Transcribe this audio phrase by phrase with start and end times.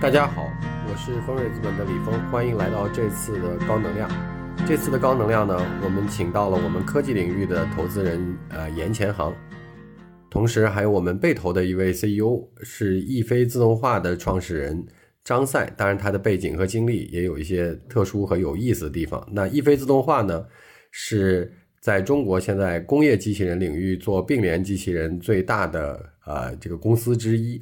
[0.00, 0.48] 大家好，
[0.88, 4.08] 我是丰瑞资本的李峰，欢迎来到这次的高能量。
[4.64, 9.34] 这次的高能量呢，我们请到了我们科技领域的投资人呃严前行，
[10.30, 14.86] 同时还有我们被投的一位 CEO 是易飞自动化的创始人
[15.24, 15.68] 张赛。
[15.76, 19.28] 当然，他的背景和经历也有一些特殊和有意思的地方。
[19.32, 20.46] 那易飞自动化呢，
[20.92, 27.60] 是在中国现在工业机器人领域做并联机器人最大的呃这个公司之一。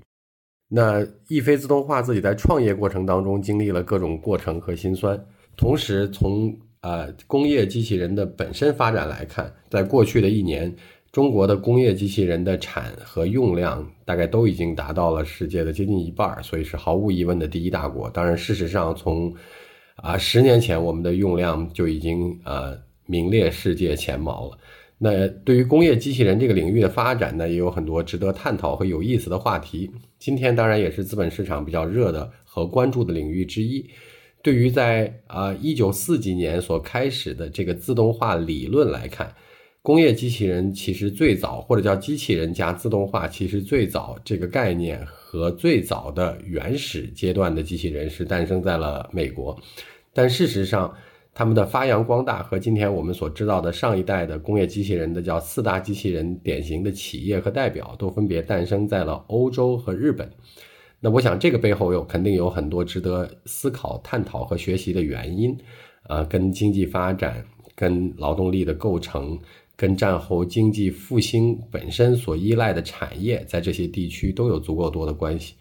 [0.68, 5.18] 那易飞自动化自己在创业过程当中经历了各种过程和辛酸，
[5.56, 10.74] 同时从呃工业机器人的本身发展来看，在过去的一年，
[11.12, 18.10] 中国的工业机器人的产和用量大概都已经达到了世界的接近一半，所以是毫无疑问的第一大国。
[18.10, 19.32] 当然，事实上从
[19.94, 22.76] 啊十年前我们的用量就已经呃
[23.06, 24.58] 名列世界前茅了。
[24.98, 29.90] 那对于工业机器人这个领域的发展呢，也有很多值得探讨和有意思的话题。
[30.18, 33.88] 今天当然也是资本市场比较热的和关注的领域之一。
[34.42, 39.34] 对于在啊一九四几年所开始的这个自动化理论来看，
[39.82, 49.58] 工业机器人其实最早或者叫机器人加自动化，其实最早这个概念和最早的原始阶段的机器人是诞生在了美国，
[50.12, 50.94] 但事实上。
[51.38, 60.26] 他们的发扬光大和今天我们所知道的上一代的工业机器人的叫四大机器人典型的企业和代表，都分别诞生在了欧洲和日本。
[60.98, 65.54] 那我想这个背后有肯定有很多值得思考、探讨和学习的原因，
[66.04, 69.38] 啊，跟经济发展、跟劳动力的构成、
[69.76, 75.54] 跟战后经济复兴本身所依赖的产业，在这些地区都有足够多的关系。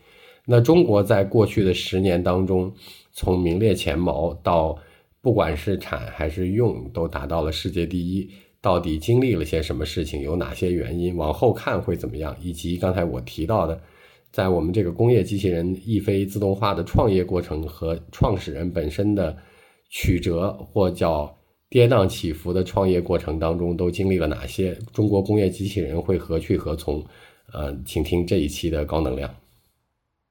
[0.45, 2.71] 那中国在过去的十年当中，
[3.11, 4.77] 从名列前茅到
[5.25, 8.29] 不管是产还是用，都达到了世界第一。
[8.61, 10.21] 到底经历了些什么事情？
[10.21, 11.17] 有哪些原因？
[11.17, 12.37] 往后看会怎么样？
[12.39, 13.81] 以及刚才我提到的，
[14.31, 19.35] 在我们这个工业机器人易飞自动化的创业过程和创始人本身的
[19.89, 21.35] 曲折或叫
[21.71, 24.75] 跌宕起伏的创业过程当中，都经历了哪些？
[24.93, 27.03] 中国工业机器人会何去何从？
[27.51, 29.33] 呃，请听这一期的高能量。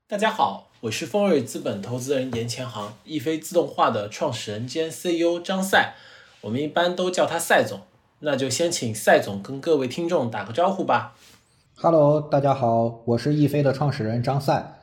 [0.07, 0.71] 大家好。
[0.85, 5.95] 我是丰瑞资本投资人严前行，易飞自动化的创始人兼 CEO 张赛，
[6.43, 7.81] 我们一般都叫他赛总。
[8.19, 11.17] 那就先请赛总跟各位听众打个招呼吧。
[11.77, 14.75] Hello，大家好，我是易飞的创始人张赛。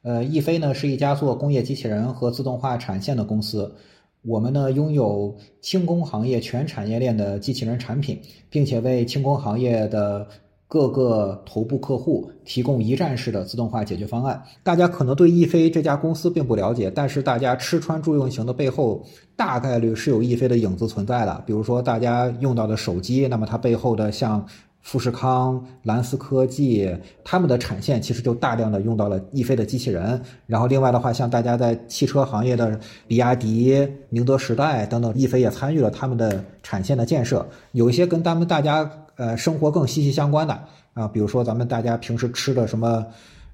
[0.00, 3.76] 呃，易飞呢是一家做工业机器人和自动化产线的公司，
[4.22, 10.26] 我们呢拥有轻工行业全产业链的机器人产品，并且为轻工行业的。
[10.70, 14.40] 各个头部客户提供一站式的自动化解决方案。
[14.62, 19.04] 大家可能对易飞这家公司并不了解，但是大家吃穿住用行的背后，
[19.34, 21.42] 大概率是有易飞的影子存在的。
[21.44, 24.46] 比如说大家用到的手机，那么它背后的像
[24.80, 30.22] 富士康、蓝思科技，他们的产线其实就大量的用到了易飞的机器人。
[30.46, 37.44] 然后另外的话，像大家在汽车行业的比亚迪、宁德时代等等，易飞也参与了他们的产线的建设。
[37.72, 38.88] 有一些跟他们大家。
[39.20, 40.58] 呃，生活更息息相关的
[40.94, 43.04] 啊，比如说咱们大家平时吃的什么，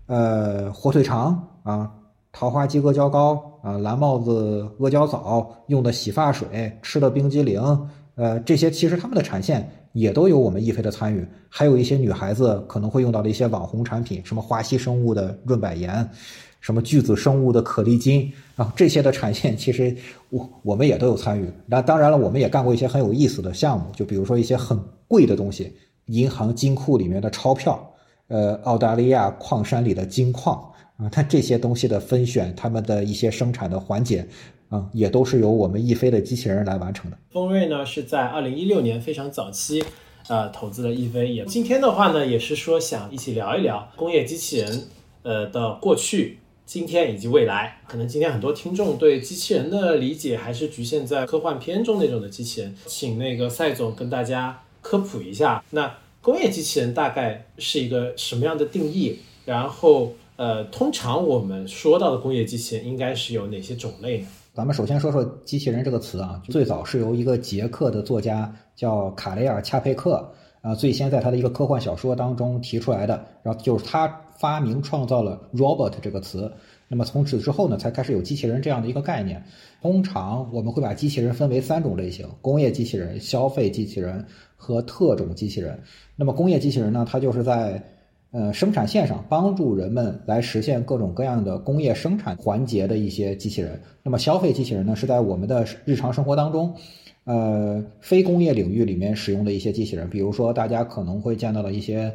[0.06, 1.90] 呃，火腿肠啊，
[2.30, 7.60] 桃花鸡阿胶糕啊，蓝帽子阿胶枣用的洗发水，吃的冰激凌，
[8.14, 16.08] 呃，这些其实他们的产线也都有我们易飞的参与，还有一些女孩子可能会用到的一些网红产品，什么华西生物的润百颜，
[16.60, 19.96] 什么巨子生物的可丽金啊，这些的产线其实
[20.30, 21.48] 我我们也都有参与。
[21.66, 24.78] 那当然了，我们也干过一些很有意思的项目，就比如说一些很。
[25.08, 25.72] 贵的东西，
[26.06, 27.94] 银行金库里面的钞票，
[28.26, 30.56] 呃，澳大利亚矿山里的金矿
[30.96, 34.26] 啊，它这些东西的分选，他们的一些生产的环节，
[34.68, 37.16] 啊，也都是由我们易飞的机器人来完成的。
[37.30, 39.80] 丰瑞呢是在二零一六年非常早期，
[40.26, 41.32] 呃，投资了易飞。
[41.32, 44.88] 也今天的话呢，也是说想一起聊一聊工业机器人，
[45.22, 47.78] 呃的过去、今天以及未来。
[47.88, 54.60] 可能今天很多听众对机器人的理解还是局限在科幻片中那种的机器人，请那个赛总跟大家。
[54.82, 59.18] 科普一下，那工业机器人大概是一个什么样的定义？
[59.44, 64.28] 然后，呃，通常我们说到的工业机器人应该是有哪些种类呢？
[64.54, 74.06] 咱们首先说说“机器人”这个词啊，最早是由一个捷克的作家叫卡雷尔·恰佩克啊，最先在他的一个科幻小说当中提出来的，然后就是他
[74.38, 76.52] 发明创造了 “robot” 这个词。
[76.88, 79.42] 那么从此之后呢，才开始有机器人这样的一个概念。
[79.82, 84.24] 通常我们会把机器人分为三种类型：工业机器人、消费机器人
[84.56, 85.80] 和特种机器人。
[86.14, 87.82] 那么工业机器人呢，它就是在
[88.30, 93.80] 呃生产线上帮助人们来实现各种各样的工业生产环节的一些机器人。
[94.04, 96.72] 那么消费机器人呢，是在我们的日常生活当中，
[97.24, 102.12] 呃非工业领域里面使用的一些机器人，比如说大家可能会见到的一些。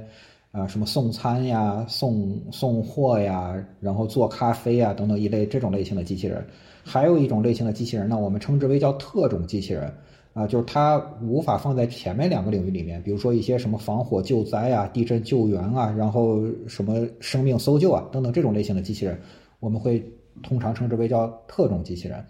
[0.52, 6.46] 啊，什么送餐呀、送送货呀，然后做咖啡呀等等一类这种类型的机器人。
[6.84, 9.94] 还有一种类型的机器人呢，我们称之为叫特种机器人。
[10.34, 19.20] 啊，就是它无法放在前面两个领域里面，比如说一些什么防火救灾啊、地震救援啊，然后什么生命搜救啊等等这种类型的机器人，
[19.60, 20.02] 我们会
[20.42, 22.26] 通常称之为叫特种机器人。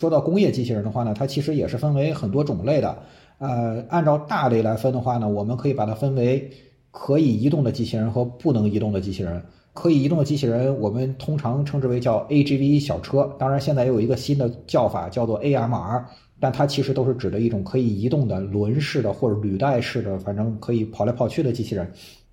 [0.00, 2.96] 说到工业机器人的话呢，它其实也是分为很多种类的。
[3.36, 6.50] 呃，按照大类来分的话呢，我们可以把它分为
[6.92, 9.42] 可以移动的机器人和不能移动的机器人。
[9.72, 16.04] 可以移动的机器人，我们通常称之为叫 AGV 小车，当然现在也有一个新的叫法叫做 AMR。
[16.38, 21.90] 但它其实都是指的一种可以移动的轮式的或者履带式的，反正可以跑来跑去的机器人。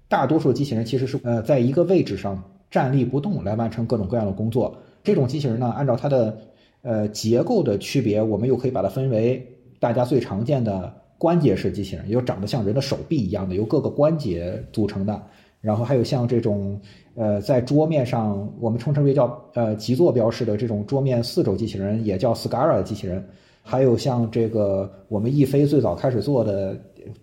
[0.08, 4.76] 大多数机器人其实是呃在一个位置上站立不动来完成各种各样的工作。
[5.04, 6.38] 这种机器人呢，按照它的
[6.82, 9.48] 呃结构的区别，我们又可以把它分为
[9.80, 15.22] 大家最常见的关节式机器人，有长得像人的手臂一样的，由各个关节组成的。
[15.62, 16.80] 然后还有像这种
[17.16, 23.24] 呃在桌面上我们称之为叫呃极坐标式的这种桌面四轴机器人，也叫 SCARA 机器人。
[23.62, 26.76] 还有像这个我们易飞最早开始做的，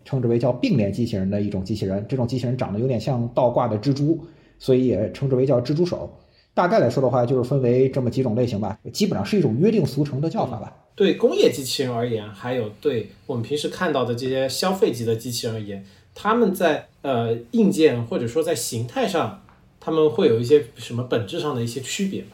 [0.04, 4.20] 称之为叫并联机器人的一种机器人，这种机器人长得有点像倒挂的蜘蛛，
[4.58, 6.08] 所以也称之为叫蜘蛛手。
[6.56, 10.74] 大概来说的话，就是分为这么几种类型吧，基本上是一种约定俗成的叫法吧。
[10.94, 19.42] 对工业机器人而言，还有对我们平时看到的这些消费级的机器人而言，他们在呃硬件或者说在形态上，
[19.78, 22.28] 他们会有一些什么本质上的一些区别吗？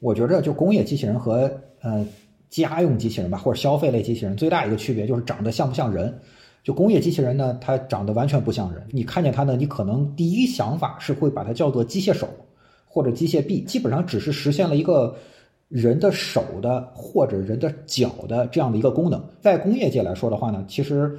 [0.00, 1.50] 我觉着就工业机器人和
[1.80, 2.04] 呃。
[2.50, 6.18] 家用机器人吧，或者消费类机器人，最大一个区别就是长得像不像人。
[6.64, 8.82] 就工业机器人呢，它长得完全不像人。
[8.90, 12.26] 你看见它呢，你可能第一想法是会把它叫做机械手
[12.88, 15.14] 或者机械臂，基本上只是实现了一个
[15.68, 19.22] 人的手的或者人的脚的这样的一个功能。
[19.40, 21.16] 在工业界来说的话呢，其实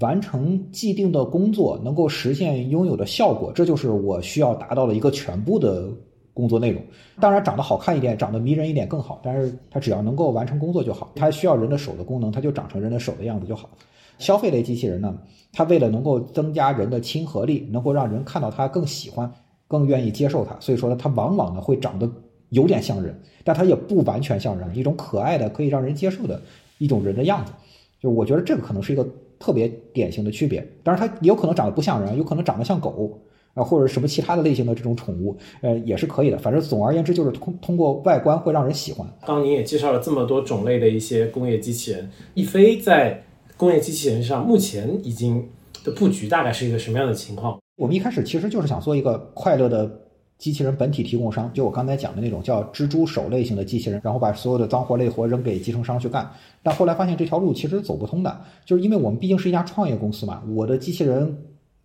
[0.00, 5.88] 完成既定的工作，能够实现拥有的效果，这就是我需要达到的一个全部的。
[6.34, 6.82] 工作内容
[7.20, 9.20] 当然长得好看一点，长得迷人一点更好。
[9.22, 11.12] 但是它只要能够完成工作就好。
[11.14, 13.68] 它需要人的手的功能，它就长成人的手的样子就好。
[14.16, 15.14] 消费类机器人呢，
[15.52, 19.30] 它为了能够增加人的亲和力，能够让人看到它更喜欢、
[19.72, 22.08] 更愿意接受它，所以说呢它往往呢会长得
[22.50, 26.40] 有点像人，但它也不完全像人，一种可爱的、可以让人接受的
[26.78, 27.52] 一种人的样子。
[28.00, 29.04] 就我觉得这个可能是一个
[29.38, 30.64] 特别典型的区别。
[30.84, 33.18] 当然，它也有可能长得不像人，有可能长得像狗。
[33.54, 36.38] 啊，或者什么其他的类型的这种宠物，呃，也是可以的。
[36.38, 39.06] 反正总而言之，就是通通过外观会让人喜欢。
[39.26, 43.22] 刚您也介绍了这么多种类的一些工业机器人，一飞在
[43.58, 45.46] 工业机器人上目前已经
[45.84, 47.60] 的布局大概是一个什么样的情况？
[47.76, 49.90] 我们一开始其实就是想做一个快乐的
[50.38, 56.30] 机器人本体提供商，就我刚才讲的那种叫蜘蛛手类型的机器人，然后把所有的脏活累活扔给集成商去干。
[56.62, 61.36] 但后来发现这条路其实走不通的，就是因为我们毕竟是一家创业公司嘛，我的机器人。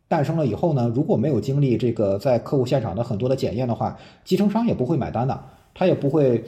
[0.10, 5.38] 诞生了以后呢，如果没有经历这个在客户现场的很多的检验的话，集成商也不会买单的，
[5.74, 6.42] 他也不会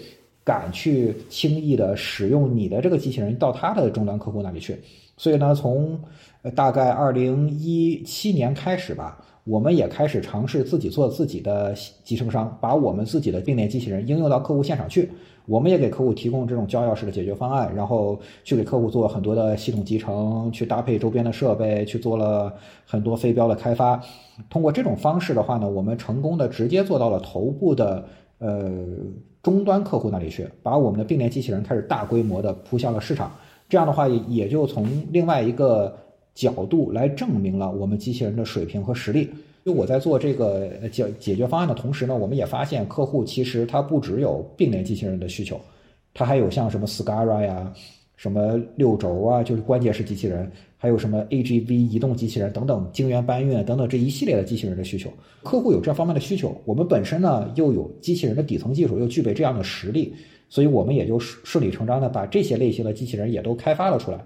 [0.45, 4.79] 敢去轻易的使用你的这个机器人到他的终端客户那里去。
[5.19, 5.99] 所以呢，从
[6.55, 11.75] 大概二零一七年开始吧，我们也开始尝试自己做自己的
[12.05, 15.11] 集成商，把我们自己的并联机器人应用到客户现场去。
[15.45, 22.53] 我们也给客户提供这种交钥匙的解决方案，然后去给客户做很多的系统集成，去搭配周边的设备，去做了
[22.85, 24.01] 很多飞镖的开发。
[24.49, 28.05] 通过这种方式的话呢，我们成功的直接做到了头部的
[28.37, 28.71] 呃
[29.43, 33.29] 终端客户那里去，把我们的并联机器人开始大规模的铺向了市场。
[33.69, 35.95] 这样的话，也就从另外一个
[36.33, 39.29] 角度来证明了我们机器人的水平和实力。
[39.65, 45.59] 就我在做这个解解决方案的同时呢，我们也发现客户其实他不只有并联机器人的需求，
[46.13, 47.71] 他还有像什么 SCARA 呀、
[48.15, 55.11] 什么六轴啊，就是关节式机器人，还有什么 AGV 移动机器人等等，晶圆搬运等等这一系列的机器人的需求。
[55.43, 60.15] 客户有这方面的需求，我们本身呢又有机器人的底层技术，又具备这样的实力，
[60.49, 64.19] 所以我们也就顺顺理成章的把这些类型的机器人也都开发了出来。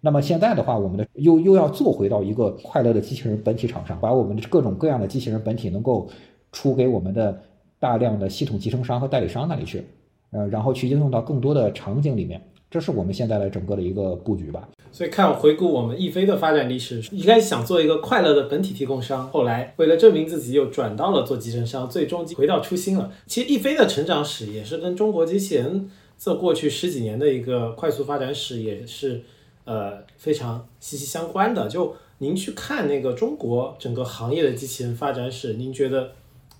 [0.00, 6.08] 那么现在的话，我们的又又要做回到一个快乐的机器人本体厂商，把我们的各种各样的机器人本体能够
[6.52, 7.40] 出给我们的
[7.78, 9.82] 大量的系统集成商和代理商那里去，
[10.30, 12.40] 呃，然后去应用到更多的场景里面，
[12.74, 14.68] 这是我们现在的整个的一个布局吧。
[14.90, 23.12] 所以看回顾我们易飞的发展历史，一开始想做一个快乐的本体提供商，后来为了证明自己又转到了做集成商，最终回到初心了。
[23.28, 25.88] 其实易飞的成长史也是跟中国机器人
[26.18, 29.22] 这过去十几年的一个快速发展史也是。
[29.66, 31.66] 呃，非常息息相关的。
[31.66, 36.10] 就您去看那个中国整个行业的机器人发展史，您觉得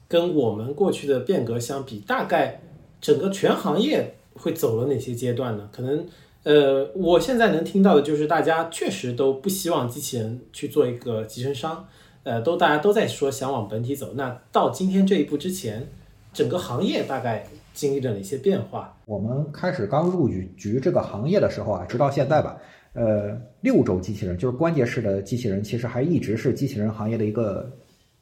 [0.09, 2.63] 跟我们过去的变革相比，大概
[3.03, 5.69] 整个全行业会走了哪些阶段呢？
[5.73, 6.07] 可能，
[6.43, 11.87] 呃，我现在能听到的就是大家确实都不希望机器人去做一个集成商。
[12.25, 14.13] 呃，都大家都在说想往本体走。
[14.15, 15.87] 那到今天这一步之前，
[16.33, 18.97] 整个行业大概经历了哪些变化？
[19.05, 22.57] 我们开始刚入局局这个行业的时候啊，直到现在吧，
[22.95, 27.71] 呃，六轴机器人就是关节式的机器人，其实还一直是机器人行业的一个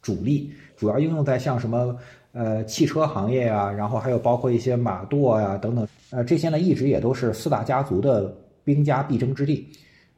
[0.01, 1.97] 主力，主要应用在像什么
[2.33, 9.67] 呃汽车行业啊，然后还有包括一些马舵呀等等，呃，这些呢一直也都是四大家族的兵家必争之地。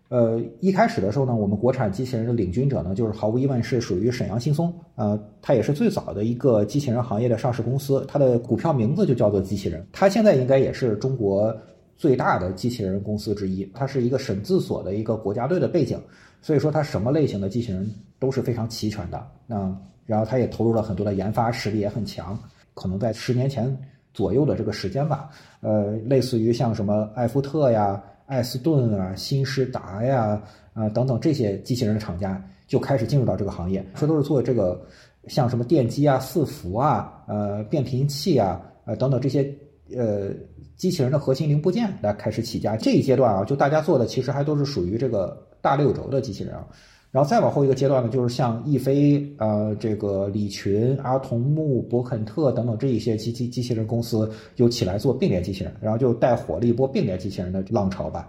[0.08, 9.84] 呃，一开始的时候呢，我们国产机器人的领军者呢，就是毫无疑问是属于沈阳新松，呃，它也是最早的一个机器人行业的上市公司，它的股票名字就叫做机器人。
[9.92, 11.56] 它现在应该也是中国
[11.96, 16.00] 最大的机器人公司之一，它是一个审字所的一个国家队的背景，
[16.42, 19.26] 所以说它什么类型的机器人都是非常齐全的。
[19.46, 19.74] 那
[20.06, 22.38] 然后它也投入了很多的研发，实力也很强，
[22.74, 23.74] 可能在十年前
[24.14, 25.28] 左右的这个时间吧，
[25.60, 28.02] 呃，类似于像什么艾夫特呀。
[28.26, 30.40] 艾斯顿啊、新时达呀、
[30.72, 34.82] 啊等等这些机器人的厂家就开始进入到这个行业，说都是做这个
[35.28, 39.54] 像什么电机啊、伺服啊、呃变频器啊、呃等等这些
[39.94, 40.30] 呃
[40.74, 42.78] 机器人的核心零部件来开始起家。
[42.78, 46.66] 这一阶段啊，就大家做的其实还都是属于这个大六轴的机器人啊。
[47.14, 58.28] 然后再往后一个阶段呢，就是像易飞、呃，这个李群、阿童木、博肯特等等这一些机机机器人公司又起来做并联机器人，然后就带火了一波并联机器人的浪潮吧。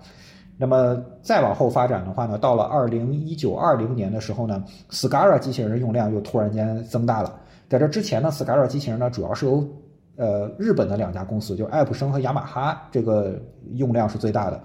[0.55, 7.39] 那么再往后发展的话呢，到了二零一九二零年的时候呢，SCARA 机器人用量又突然间增大了。
[7.67, 9.67] 在这之前呢，SCARA 机器人呢主要是由
[10.15, 13.41] 呃日本的两家公司，就爱普生和雅马哈，这个
[13.73, 14.61] 用量是最大的。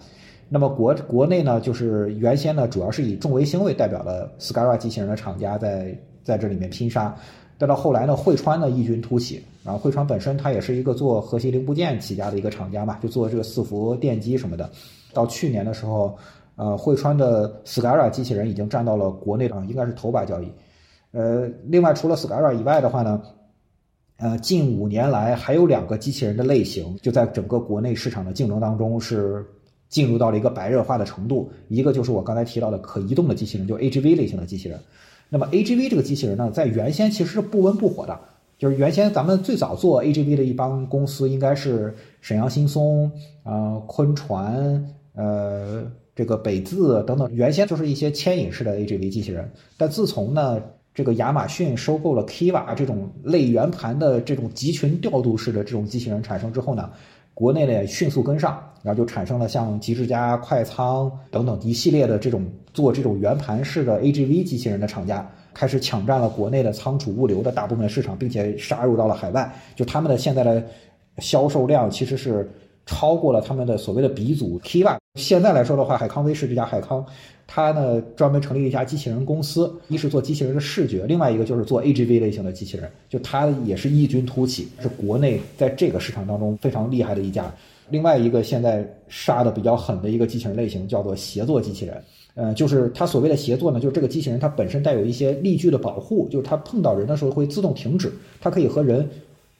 [0.53, 7.15] 那么国国内呢，就是原先呢，主要是以众为星为代表的 SCARA 机器人的厂家在在这里面拼杀，
[7.57, 14.69] 再到后来呢，汇川呢异军突起，然后汇川本身它也是一个做核心零部件起家的一个厂家嘛，就做这个伺服电机什么的。
[15.13, 16.19] 到去年的时候，
[16.57, 20.53] 呃，汇川的 SCARA 机器人已经占到了国内啊，应该是头把交椅。
[21.13, 23.23] 呃，另外除了 SCARA 以外的话呢，
[24.17, 29.47] 呃，近五年来还有两个机器人的类型就在整个国内市场的竞争当中是。
[29.91, 34.81] 进入到了一个白热化的程度，一个就是我刚才提到的可移动的机器人，就 AGV 类型的机器人。
[35.29, 38.19] 那么 AGV 这个机器人呢，在原先其实是不温不火的，
[38.57, 43.11] 就是原先咱们最早做 AGV 的一帮公司应该是沈阳新松、
[43.43, 49.51] 呃昆传、呃这个北自等等，原先就是一些牵引式的 AGV 机器人。
[49.77, 50.61] 但自从呢
[50.95, 56.91] 这个亚马逊收购了 Kiva 这种类圆盘的这种集群调度式的这种机器人产生之后呢。
[57.41, 62.45] 国内呢迅速跟上，然后就产生了像极致家、快仓等等一系列的这种
[62.75, 69.51] 做这种圆盘式的 AGV 机器人的厂家，开始抢占了国内的仓储物流的大部分市场，并且杀入到了海外。
[69.75, 70.63] 就他们的现在的
[71.17, 72.47] 销售量其实是
[72.87, 74.97] 超过了他们的所谓的鼻祖 Kiva。
[75.17, 77.05] 现在来说的话，海康威视这家海康。
[77.53, 82.89] 它呢专门成立了一家机器人公司，一是做机器人的视觉，另外一个就是做 AGV 类型的机器人。
[83.09, 87.53] 就它也是异军突起，是国内在这个市场当中非常厉害的一家。
[87.89, 92.01] 另外一个现在杀的比较狠的一个机器人类型叫做协作机器人，
[92.37, 99.09] 呃，就是它所谓的协作呢，就是这个机器人它本身带有一些力矩的保护，就是它碰到人的时候会自动停止，它可以和人。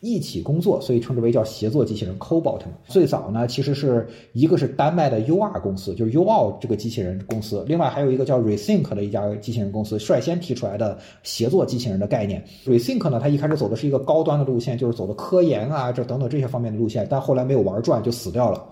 [0.01, 2.61] 一起工作，所以称之为叫协作机器人 Cobot。
[2.87, 7.63] 最早呢，其实是一个是丹麦的 UR 公司，就是 UR 这个机器人公司。
[7.69, 12.43] 另外还有一个叫 Rethink 的一家机器人公司，率先提出来的协作机器人的概念。
[12.65, 18.65] Rethink 呢，它一开始走的是一个高端的路线，就是走的科研啊，这等等这些方面的路线，但后来没有玩转就死掉了。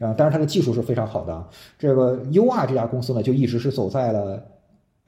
[0.00, 1.42] 啊，但是它的技术是非常好的。
[1.78, 4.38] 这个 UR 这家公司呢，就一直是走在了。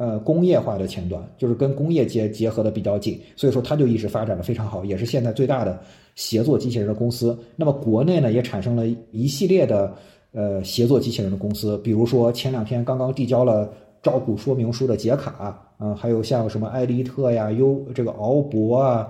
[0.00, 5.78] 呃，工业化的前端就是跟工业结结合的比较紧，所以说它就一直发展的非常好，也是现在最大的
[6.14, 7.38] 协作机器人的公司。
[7.54, 9.94] 那么国内呢，也产生了一系列的
[10.32, 13.70] 呃协作机器人的公司，比如说前两天刚刚递交了
[14.02, 19.06] 招股说明书的捷卡，嗯，还有像什么艾利特呀、优这个敖博啊，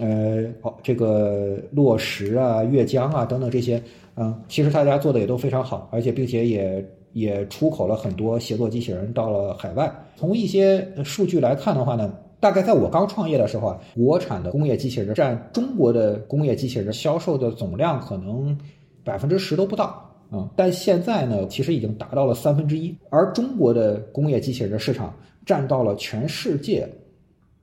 [0.00, 0.46] 呃，
[0.82, 3.82] 这个洛石啊、粤江啊等等这些，
[4.16, 6.82] 嗯，其实大家做的也都非常好，而且并且也。
[7.12, 9.92] 也出口了很多协作机器人到了海外。
[10.16, 18.56] 从一些数据来看的话呢，大概在我刚创业的时候啊，国产的工业机器人占中国的工业机器人销售的总量可能
[19.04, 20.48] 百分之十都不到啊。
[20.56, 22.94] 但现在呢，其实已经达到了三分之一。
[23.10, 25.14] 而中国的工业机器人市场
[25.44, 26.88] 占到了全世界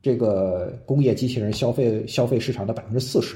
[0.01, 3.36] 这个工业机器人消费消费市场的百分之四十，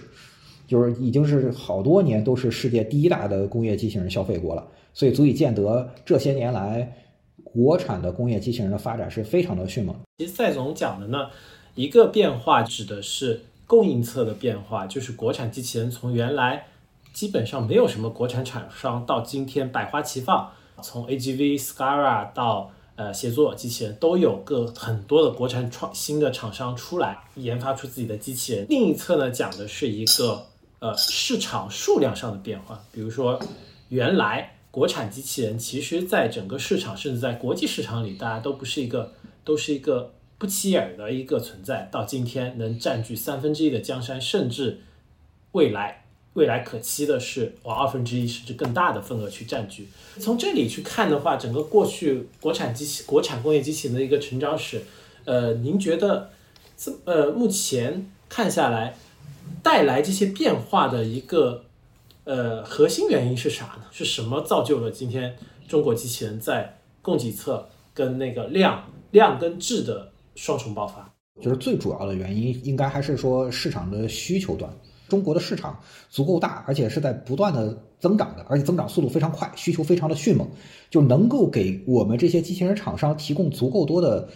[0.67, 4.65] 就是已经是好多年都是世界第一大的工业机器人消费国了。
[4.93, 6.95] 所以足以见得这些年来，
[7.43, 9.95] 国产的工业机器人的发展是非常的迅猛。
[10.17, 11.29] 其实赛总讲的呢，
[11.75, 16.67] 一个变化指的是供应侧的变化，就是国产机器人从原来
[17.11, 28.65] 基本上没有什么国产厂商，到今天百花齐放，从 AGV、SCARA 到呃协作机器人，都有个很多的国产创新的厂商出来研发出自己的机器人。
[28.69, 30.45] 另一侧呢，讲的是一个
[30.79, 33.39] 呃市场数量上的变化，比如说
[33.89, 39.13] 原来国产机器人其实在整个市场，甚至在国际市场里，大家都不是一个
[39.43, 44.79] 都是一个不起眼的一个存在，到今天能占据三分之一的江山，甚至
[45.51, 45.99] 未来。
[46.33, 49.87] 未来可期的是往二分之一甚至更大的份额去占据。
[50.19, 54.81] 从这里去看的话，整个过去国产机器、国产工业机器人的一个成长史，
[55.25, 56.31] 呃，您觉得
[56.75, 58.95] 这呃目前看下来，
[59.61, 61.65] 带来这些变化的一个
[62.23, 63.83] 呃核心原因是啥呢？
[63.91, 65.35] 是什么造就了今天
[65.67, 71.13] 中国机器人在供给侧跟那个量量跟质的双重爆发？
[71.41, 74.71] 就是最主要的原因，应该还是说市场的需求端。
[75.09, 80.47] 中国的市场足够大，而且是在不断的增长的，而且增长速度非常快，需求非常的迅猛，
[80.89, 84.27] 就能够给我们这些机器人厂商提供足够多的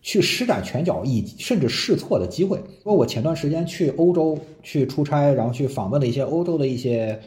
[0.00, 2.60] 去施展拳脚以甚至试错的机会。
[2.82, 7.20] 说我前段时间去欧洲去出差，然后去访问了一些欧洲的一些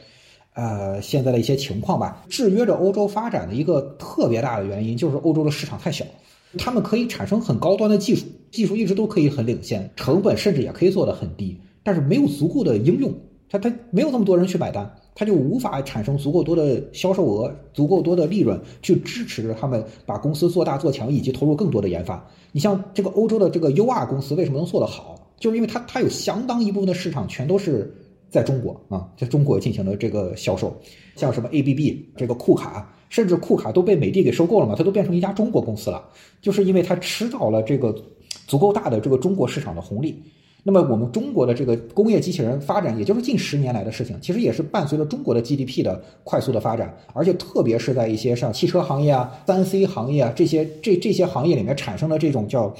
[0.53, 2.25] 呃现在的一些情况吧。
[2.29, 6.05] 制约着欧洲发展的一个特别大的原因，就是欧洲的市场太小，
[6.57, 11.57] 他们可以产生很高端的技术，技术一直都可以很领先，成本甚至也可以做得很低。
[11.83, 13.13] 但是没有足够的应用，
[13.49, 22.25] 它它没有那么多人去买单，它就无法产生足够多的销售额、足够多的利润去支持他们把公司做大做强，以及投入更多的研发。
[22.51, 27.93] 你像这个欧洲的这个 UR 公司为什么能做得好，就是因为它它有相当一部分的市场全都是
[28.29, 30.73] 在中国啊，在中国进行的这个销售，
[31.15, 36.07] 像什么 ABB 这个库卡，甚至库卡都被美的给收购了嘛，它都变成一家中国公司了，
[36.41, 37.93] 就是因为它吃到了这个
[38.47, 40.21] 足够大的这个中国市场的红利。
[40.63, 52.71] 那么我们中国的这个工业机器人发展，也就是近十年来的事情，其实也是伴随着中国的 GDP 的快速的发展，而且特别是在一些像汽车行业啊、三 C 行业啊这些这这些行业里面产生了这种叫，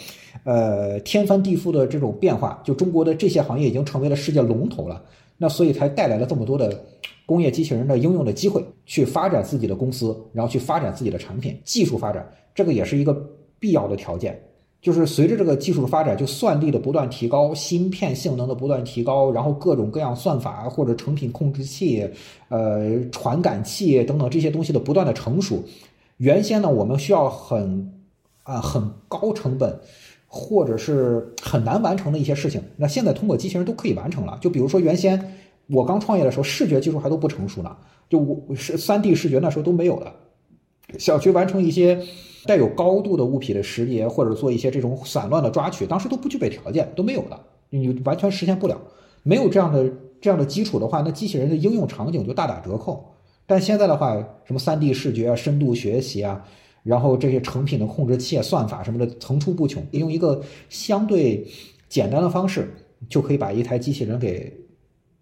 [0.43, 5.01] 呃天翻地覆的这种变化，就中国的这些行业已经成为了世界龙头了，
[5.37, 6.83] 那所以才带来了这么多的
[7.25, 13.11] 工业机器人的应用的机会，去发展自己的公司，然后去发展自己的产品，技术发展，这个也是一个
[13.59, 14.39] 必要的条件。
[14.81, 22.09] 就是随着这个技术的发展，就算力的不断提高，芯片性能的不断提高，然后各种各样算法或者成品控制器、
[22.49, 25.63] 呃传感器等等这些东西的不断的成熟。
[26.17, 27.93] 原先呢，我们需要很
[28.43, 29.79] 啊很高成本
[30.25, 34.37] 或者是很难完成的一些事情，那现在通过机器人都可以完成了。
[34.41, 37.77] 就比如说原先我刚创业的时候，视觉技术还都不成熟呢，
[38.09, 40.11] 就我是三 D 视觉那时候都没有的，
[40.99, 42.01] 小区完成一些。
[42.43, 48.81] 带有高度的物品的识别，或者做一些这种散乱的抓取，当时都不具备条件，都没有的，你完全实现不了。
[49.21, 49.87] 没有这样的
[50.19, 53.13] 这样的基础的话，那机器人的应用场景就大打折扣。
[53.45, 56.43] 但现在的话，什么三 D 视觉啊、深度学习啊，
[56.81, 61.47] 然后这些成品的控制器、算法什么的层出不穷，用一个相对
[61.89, 62.73] 简单的方式，
[63.07, 64.51] 就可以把一台机器人给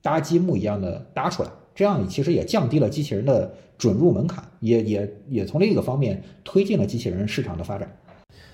[0.02, 1.50] 搭积木一样的搭出来。
[1.80, 7.98] 这样你其实也降低了机器人的准入门槛，也也也从另一个方面推进了机器人市场的发展。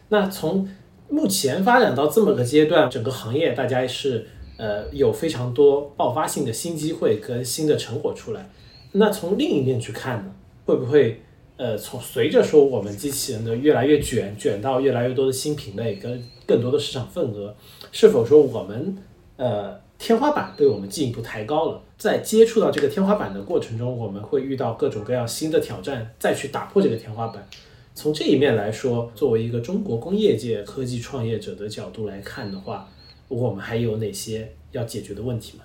[0.10, 0.70] 那从
[1.10, 8.48] 目前发展到这么个阶段，整个行业大家是呃有非常多爆发性的新机会跟新的成果出来。
[8.92, 10.32] 那从另一面去看呢，
[10.68, 11.24] 会不会
[11.58, 17.56] 呃从随着说我们机器人的越来越卷，卷到越来越多的新品类跟更多的市场份额，
[17.92, 18.96] 是否说我们
[19.38, 19.84] 呃？
[19.98, 27.48] 天花板被我们进一步抬高了，在接触到这个天花板的过程中，我们会遇到各种各样新的挑战，再去打破这个天花板。
[27.94, 32.90] 从这一面来说，作为一个中国工业界科技创业者的角度来看的话，
[33.30, 35.64] 我们还有哪些要解决的问题吗？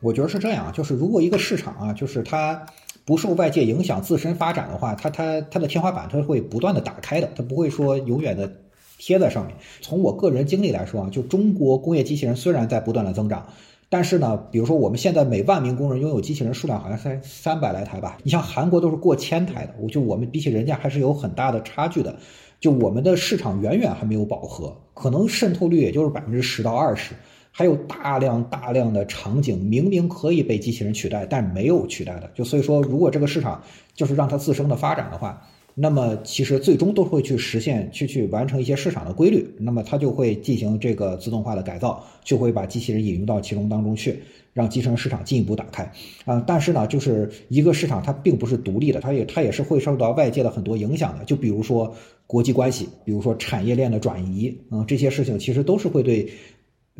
[0.00, 2.66] 我觉得是这样，就是如果一个市场啊，就是它
[3.04, 8.50] 不受外界影响自身发展的话，它它它的天花板它会不断的打开的，它不会说永远的。
[8.98, 9.54] 贴在上面。
[9.82, 13.46] 从我个人经历来说啊，就中国工业机器人虽然在不断的增长，
[13.88, 18.18] 但是呢，比如说我们现在每万名工人拥有机器人数量好像才三百来台吧。
[18.22, 22.16] 你像韩国都是过千台的，我就我们比起人家还是有很大的差距的。
[22.58, 27.14] 就我们的市场远远还没有饱和，可能渗透率也就是百分之十到二十，
[27.52, 32.28] 还有大量大量的场景明明可以被机器人取代，但没有取代的。
[32.34, 33.62] 就所以说，如果这个市场
[33.94, 35.40] 就是让它自身的发展的话。
[35.78, 39.46] 那么其实最终都会去实现，去去完成一些市场的规律。
[39.58, 44.18] 那么它就会进行这个自动化的改造，就会把机器人引入到其中当中去，
[44.54, 45.92] 让机器人市场进一步打开。
[46.24, 51.26] 啊，但是呢，就是一个市场它并不是独立的，它也它也是会受到外界的很多影响的。
[51.26, 51.94] 就比如说
[52.26, 56.26] 国际关系，比如说产业链的转移，嗯，这些事情其实都是会对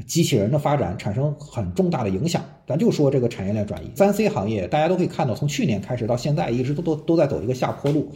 [0.06, 2.44] 机器人的发展产生很重大的影响。
[2.66, 8.12] 咱就说这个产业链转移，三 C 行业大家都可以看到，从去年开始到现在，一直都都都在走一个下坡路。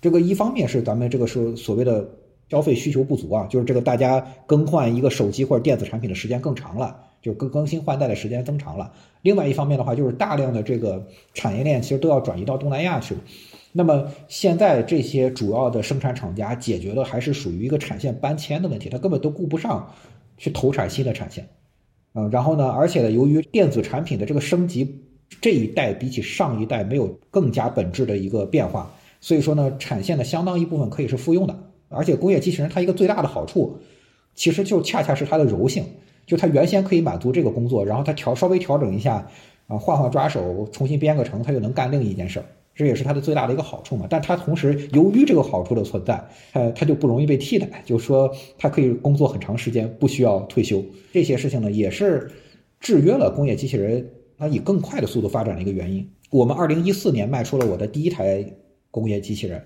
[0.00, 2.08] 这个一方面是咱们这个是所谓的
[2.48, 8.92] 消费需求不足啊，就是这个大家更换一个手机或者电子产品的时间更长了，就更更新换代的时间增长了。
[9.22, 13.20] 另外一方面的话，就是大量的这个产业链其实都要转移到东南亚去了。
[13.72, 19.92] 那么现在这些主要的生产厂家解决的还是属于一个产线搬迁的问题，他根本都顾不上
[20.38, 21.48] 去投产新的产线。
[22.14, 25.02] 嗯，然后呢，而且呢，由于电子产品的这个升级，
[25.40, 31.56] 这一代比起上一代没有更加本质的一个变化，所以说呢，产线的相当一部分可以是复用的。
[31.88, 33.76] 而且工业机器人它一个最大的好处，
[34.34, 35.84] 其实就恰恰是它的柔性，
[36.24, 39.28] 就它原先可以满足这个工作，然后它调稍微调整一下，
[39.66, 42.46] 啊，换换抓手，重新编个程，它就能干另一件事儿。
[42.72, 50.82] 这也是它的最大的一个好处嘛，但它同时由于这个好处的存在，呃，它就不容易被替代，就是说它可以工作很长时间，不需要退休。
[51.12, 52.30] 这些事情呢，也是
[52.78, 56.08] 制约了工业机器人它以更快的速度发展的一个原因。
[56.30, 58.46] 我们二零一四年卖出了我的第一台
[58.90, 59.62] 工业机器人，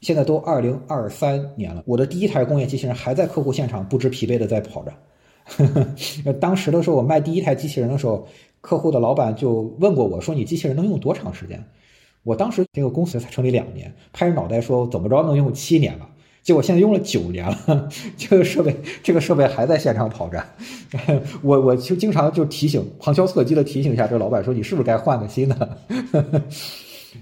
[0.00, 4.92] 现在都二零二三年了，我的第一台工业机器人还在客户现场不知疲惫的在跑着。
[6.40, 8.28] 当时的时候，我卖第一台机器人的时候，
[8.60, 11.64] 客户的老板就问过我说：“你机器人能用多长时间？”
[12.22, 16.06] 我当时这个公司才成立两年，拍着脑袋说怎么着能用七年了，
[16.42, 17.88] 结果现在用了九年了，
[18.18, 20.44] 这个设备这个设备还在现场跑着，
[21.42, 25.78] 我我就经常就提醒旁敲侧击的提醒一下这个老板说你是不是该换个新的？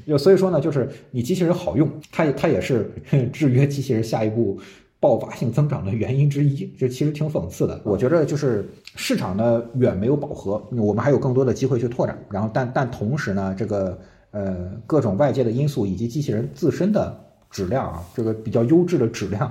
[0.06, 2.90] 就所以说呢，就是你机器人好用，它也它也是
[3.32, 4.59] 制约机器人下一步
[4.98, 7.80] 爆发性增长的原因之一，这其实挺讽刺的。
[7.85, 13.98] 我觉得就是市场呢远没有饱和，我们还有更多的机会去拓展，然后但但同时呢这个。
[14.32, 19.50] 呃，各种外界的因素以及机器人自身的质量啊，这个比较优质的质量，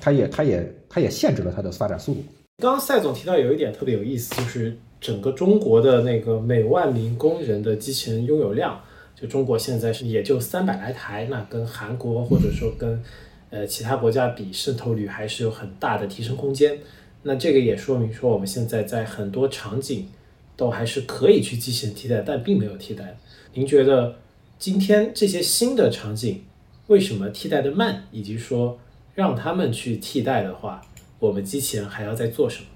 [0.00, 2.20] 它也它也它也限制了它的发展速度。
[2.60, 8.80] 刚刚赛总提到有一点特别有意思，就是整个中国的那个每万名工人的机器人拥有量，
[9.20, 13.02] 就中国现在是也就三百来台，那跟韩国或者说跟
[13.50, 16.78] 呃其他国家比，渗透率还是有很大的提升空间。
[17.22, 20.08] 那这个也说明说我们现在在很多场景
[20.56, 23.18] 都还是可以去机器人替代，但并没有替代。
[23.54, 24.14] 您觉得
[24.56, 26.44] 今天这些新的场景
[26.86, 28.04] 为什么替代的慢？
[28.12, 28.78] 以及说
[29.14, 30.80] 让他们去替代的话，
[31.18, 32.66] 我们机器人还要在做什么？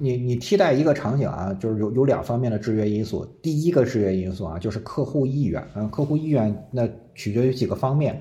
[0.00, 3.24] 你你替代一个场景啊，就是有有两方面的制约因素。
[3.42, 5.62] 第一个制约因素啊，就是客户意愿。
[5.74, 8.20] 嗯，客户意愿那取决于几个方面。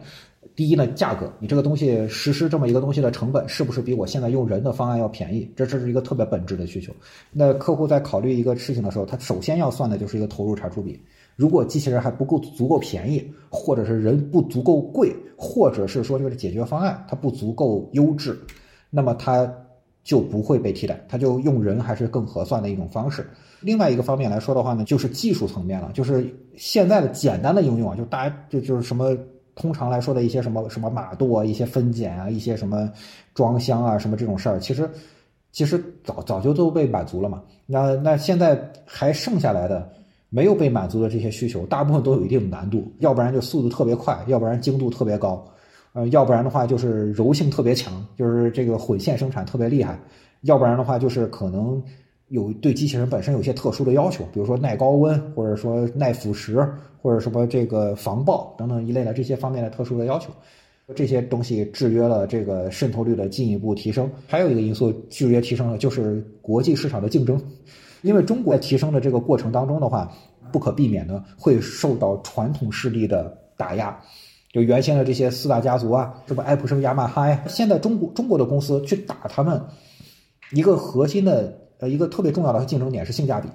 [0.56, 5.50] 第一呢，价格，你这个东西实施这么一个东西的成本是不是比我现在用人的方案要便宜？
[5.56, 6.94] 这这是一个特别本质的需求。
[7.32, 11.00] 那客户在考虑一个事情的时候，他首先要算的就是一个投入产出比。
[11.38, 18.38] 如果机器人还不够足够便宜，或者是人不足够贵，或者是说这个解决方案它不足够优质，
[18.90, 19.50] 那么它
[20.04, 23.30] 就不会被替代，它就用人还是更合算的一种方式。
[23.62, 29.18] 另外一个方面来说的话呢，就是技术层面了，就是现在的简单的应用啊，就大家就就是什么
[29.56, 32.92] 通常来说的一些什么什么码舵啊，一些分拣啊，一些什么
[33.34, 34.90] 装箱啊，什么这种事儿，其实
[35.52, 37.42] 其实早早就都被满足了嘛。
[37.66, 39.90] 那那现在还剩下来的。
[40.32, 45.44] 没有被满足的这些需求，大部分都有一定的难度，要不然就速度特别快，要不然精度特别高，
[46.00, 50.00] 呃，要不然的话就是柔性特别强，就是这个混线生产特别厉害，
[50.44, 51.84] 要不然的话就是可能
[52.30, 56.66] 有对机器人本身有些特殊的要求，比如说耐高温，或者说耐腐蚀，
[57.02, 60.30] 或者什么这个防爆等等一类的这些方面的特殊的要求，
[60.96, 64.10] 这些东西制约了这个渗透率的进一步提升。
[64.26, 67.38] 还有一个因素制约提升了，就是国际市场的竞争。
[68.04, 70.10] 因为中国提升的这个过程当中的话，
[70.50, 74.00] 不可避免的会受到传统势力的打压，
[74.52, 79.62] 就原先的这些四大家族啊，什么爱普生、雅马哈呀，现在中国中国的公司去打他们，
[80.52, 83.48] 一个核心的呃一个特别重要的竞争点是性价比。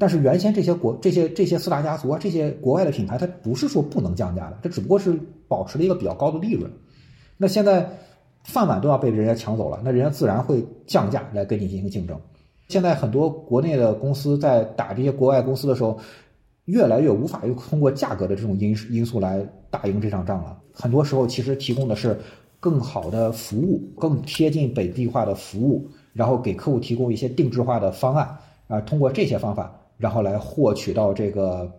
[0.00, 6.70] 但是原先这些国这些这些四大家族啊，这些国外的品牌，它不是说不能降价的，这只不过是保持了一个比较高的利润。
[7.36, 7.88] 那现在
[8.44, 12.20] 饭碗都要被人家抢走了，那人家自然会降价来跟你进行竞争。
[12.68, 15.98] 现在很多国内的公司在打这些国外公司的时候，
[16.68, 20.58] 越来越无法用通过价格的这种因因素来打赢这场仗了。
[20.70, 22.18] 很多时候，其实提供的是
[22.60, 31.72] 更好的服务，更贴近本地化的服务，然后给客户提供一些定制化的方案啊，通过这些方法，然后来获取到这个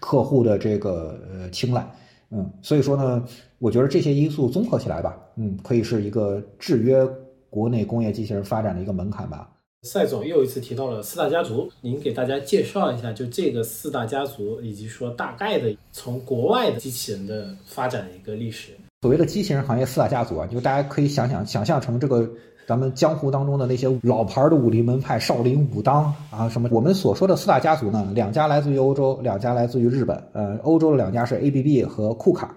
[0.00, 1.86] 客户的这个呃青睐。
[2.30, 3.22] 嗯，所以说呢，
[3.58, 7.06] 我觉得这些因素综合起来吧，嗯，可以是一个制约
[7.50, 9.50] 国内工业机器人发展的一个门槛吧。
[9.84, 18.70] 赛总又一次提到了四大家族，您给大家介绍一下，就这个四大家族，以及说大概的从国外的机器人的发展的一个历史。
[19.00, 22.30] 所谓的机器人行业四大家族啊，就大家可以想想想象成这个
[22.64, 26.68] 咱们江湖当中的那些老牌的武林门派，少林、武当啊什么。
[26.70, 30.16] 我们所说的四大家族呢，两家来自于欧洲，两家来自于日本。
[30.32, 32.56] 呃，欧洲的两家是 ABB 和库卡，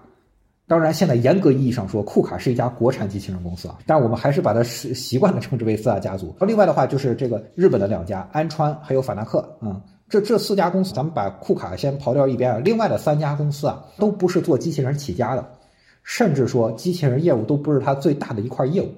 [0.68, 6.34] 当然，现在严格意义上说，库卡是一家国产机器人公司啊，但我们还是把它习习惯的称之为四大家族。
[6.40, 12.58] 另外的话，就是这个日本的两家安川还有法纳克，嗯，这这四家公司，咱们把库卡先刨掉一边啊。
[12.64, 15.48] 另外的三家公司啊，都不是做机器人起家的，
[16.02, 18.92] 甚至说机器人业务都不是它最大的一块业务，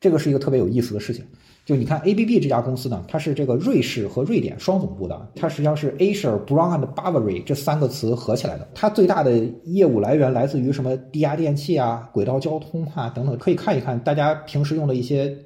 [0.00, 1.22] 这个是一个特别有意思的事情。
[1.66, 8.68] 就你看 ABB 这家公司呢，它是这个瑞士和瑞典双总部的，它实际上是 Asia、Brown and Bavary 这三个词合起来的。
[8.74, 15.36] 它最大的业务来源来自于什么低压电器啊、轨道交通啊等等，可以看一看大家平时用的一些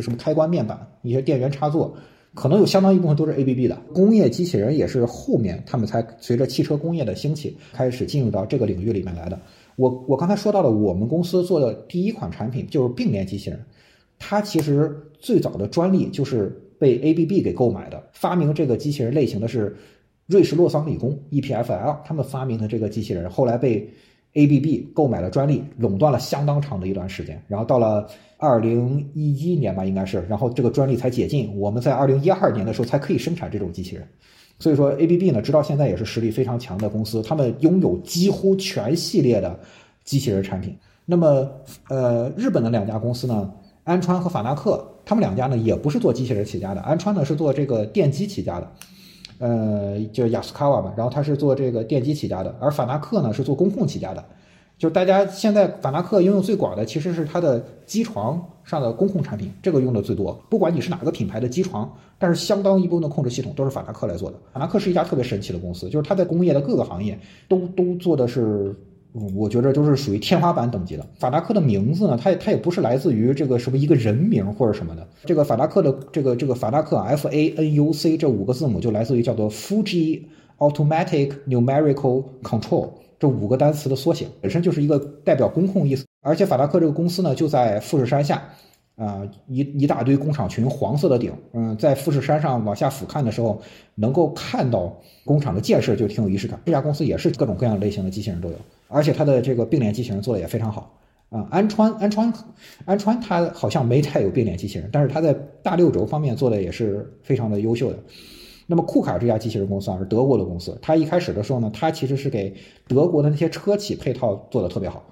[0.00, 1.94] 什么开关面板、一些电源插座，
[2.34, 3.76] 可能有相当一部分都是 ABB 的。
[3.92, 9.38] 工业机器人也是后面他们才随着汽车工业的兴起开始进入到这个领域里面来的。
[9.76, 13.62] 我我刚才说到了，我们公司做的第一款产品就是并联机器人。
[14.26, 18.02] 它其实最早的专利就是被 ABB 给购买的。
[18.14, 19.76] 发明这个机器人类型的是
[20.26, 23.86] 瑞士洛桑理工 EPFL，他们发明的这个机器人后来被
[24.32, 27.38] ABB 购买了专利，垄断了相当长的一段时间。
[27.46, 28.08] 然后到了
[28.38, 34.08] 二零一一年吧，应该是，然后这个专利才解禁，我们在二零一二年的时候才可以生产这种机器人。
[34.58, 39.60] 所以说 ABB 呢，直到现在也是实力非常强的公司，他们拥有几乎全系列的
[40.02, 40.74] 机器人产品。
[41.04, 41.46] 那么，
[41.90, 43.52] 呃，日本的两家公司呢？
[43.84, 46.80] 安川和法纳克，他们两家呢也不是做机器人起家的。
[46.80, 48.72] 安川呢是做这个电机起家的，
[49.38, 50.92] 呃，就雅斯卡瓦嘛。
[50.96, 54.24] 然后他是做这个电机起家的，而法纳克呢是做工控起家的。
[54.78, 60.32] 就大家现在法纳克应用最广的其实是它的机床上的工控产品，这个用的最多。
[60.48, 64.38] 不管你是哪个品牌的机床，但是相当一部分的控制系统都是法纳克来做的。
[64.52, 67.18] 法纳克是一家特别神奇的公司，就是它在工业的各个行业
[67.48, 68.74] 都都做的是。
[69.34, 71.06] 我觉得都是属于天花板等级的。
[71.18, 75.06] 法达克的名字呢，它也它也不是来自于这个什么一个人名或者什么的。
[75.24, 80.22] 这个法达克的这个这个法达克 F A N U C 这五个字母就来自于叫做 Fuji
[80.58, 86.04] Automatic Numerical Control 这五个单词的缩写，本身就是一个代表工控意思。
[86.20, 88.42] 而且法达克这个公司呢，就在富士山下。
[88.96, 93.60] 啊，一一大堆工厂群，黄色的顶，嗯，在富士山上往下俯瞰的时候，
[93.96, 96.60] 能够看到工厂的建设，就挺有仪式感。
[96.64, 98.54] 这家公司也是各种各样类型的机器人都有，
[98.94, 100.96] 而且它的这个并联机器人做的也非常好
[101.28, 101.46] 啊。
[101.50, 102.32] 安川，安川，
[102.84, 107.98] 安川，它好像没太有并联机器人，但是它在大六轴方面做的也是非常的优秀的。
[108.66, 112.54] 那么库卡这家机器人公司啊，是德国的公司，它一开始的时候呢，它其实是给
[112.86, 115.02] 德国的那些车企配套做的特别好，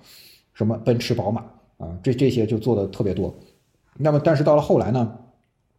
[0.54, 1.42] 什么奔驰、宝马
[1.76, 3.34] 啊，这这些就做的特别多。
[3.98, 5.12] 那么，但是到了后来呢，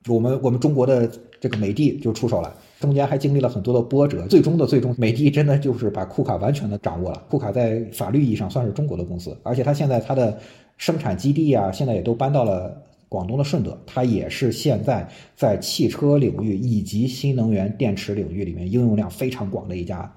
[0.08, 7.24] 我们我们中国的这个美的就出手了，中间还经历了很多的波折，最终的最终，美的真的就是把库卡完全的掌握了。
[7.30, 10.38] 库卡在法律意义上算是中国的公司，而且它现在它的
[10.78, 20.14] 生产基地啊，现在也都搬到了广东的顺德，它也是现在在汽车领域以及新能源电池领域里面应用量非常广的一家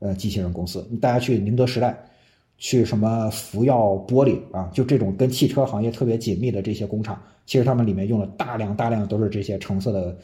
[0.00, 0.84] 呃机器人公司。
[1.00, 1.96] 大家去宁德时代。
[2.60, 10.18] 去什么福耀玻璃啊，就这种跟汽车行业特别紧密的这些工厂，其实他们里面用了大量大量都是这些橙色的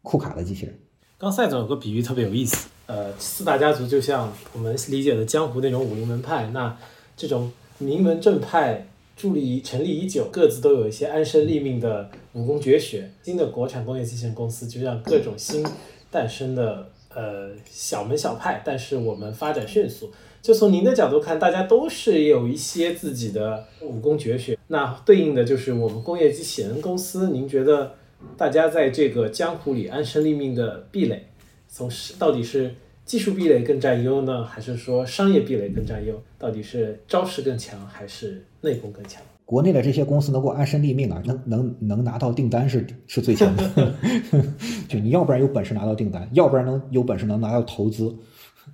[0.00, 0.74] 库卡的机器人。
[1.16, 6.76] 刚赛总有个比喻特别有意思，呃，四大家族就像我们理解的江湖那种武林门派，那
[7.16, 13.08] 这种名门正派助力成立已久，各自都有一些安身立命的武功绝学。
[13.22, 15.64] 新的国产工业机器人公司就像各种新
[16.10, 20.10] 诞生的呃小门小派，但是我们发展迅速。
[20.42, 27.30] 就从您的角度看，大家都是有一些自己的武功绝学，那对应的就是我们工业机器人公司。
[27.30, 27.94] 您觉得
[28.36, 31.26] 大家在这个江湖里安身立命的壁垒，
[31.68, 36.20] 从到底是技术壁垒更占优呢，还是说商业壁垒更占优？
[36.38, 39.22] 到底是招式更强，还是内功更强？
[39.44, 43.94] 国内的这些公司能够安身立命啊，能能能拿到订单是是最强的。
[44.88, 48.14] 就你要不然有本事拿到订单，要不然能有本事能拿到投资。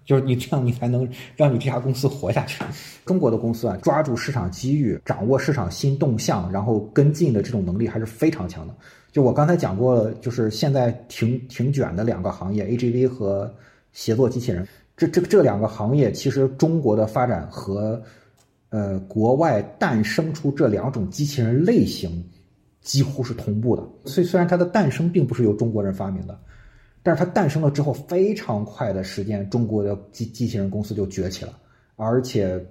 [0.07, 2.63] 就是你这样，你才能让你这家公司活下去。
[3.05, 8.75] 中国的公司啊，抓住市场机遇，掌握市场新动向，然后跟进的这种能力还是非常强的。
[9.13, 13.53] 就我刚才讲过，就是现在挺挺卷的两个行业，AGV 和
[13.93, 18.01] 协作机器人，这这这两个行业，其实中国的发展和
[18.69, 22.25] 呃国外诞生出这两种机器人类型
[22.81, 23.83] 几乎是同步的。
[24.05, 26.39] 虽虽然它的诞生并不是由中国人发明的。
[27.03, 31.59] 但是它诞生了之后，非常快的时间，中国的机机器人公司就崛起了，
[31.97, 32.63] 而且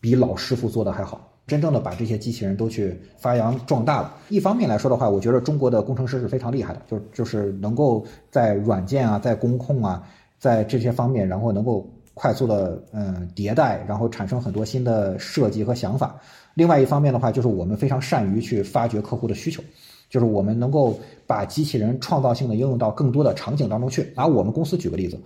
[0.00, 4.14] 比老师傅做的还好，真正的把这些机器人都去发扬壮大了。
[4.28, 10.02] 一方面来说的话，我觉得中国的工程师是非常厉害的，就就是能够在软件啊、在工控啊、
[10.38, 11.84] 在这些方面，然后能够
[12.14, 16.20] 快速的嗯迭代，然后产生很多新的设计和想法。
[16.54, 19.60] 另外一方面的话，就是我们非常善于去发掘客户的需求。
[20.08, 24.12] 就是我们能够把机器人创造性的应用到更多的场景当中去。
[24.16, 25.16] 拿我们公司举个例子，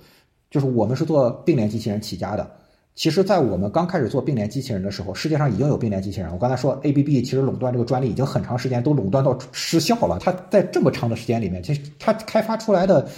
[0.50, 2.50] 就是我们是做并联机器人起家的，
[2.94, 6.32] 其实，在我们刚开始做并联机器人的时候，世界上已经有并联机器人。
[6.32, 10.16] 我刚才说 ABB 其实垄断这个专利已经很长时间都垄断到失效了。
[10.20, 13.08] 它在这么长的时间里面，其实它开发出来的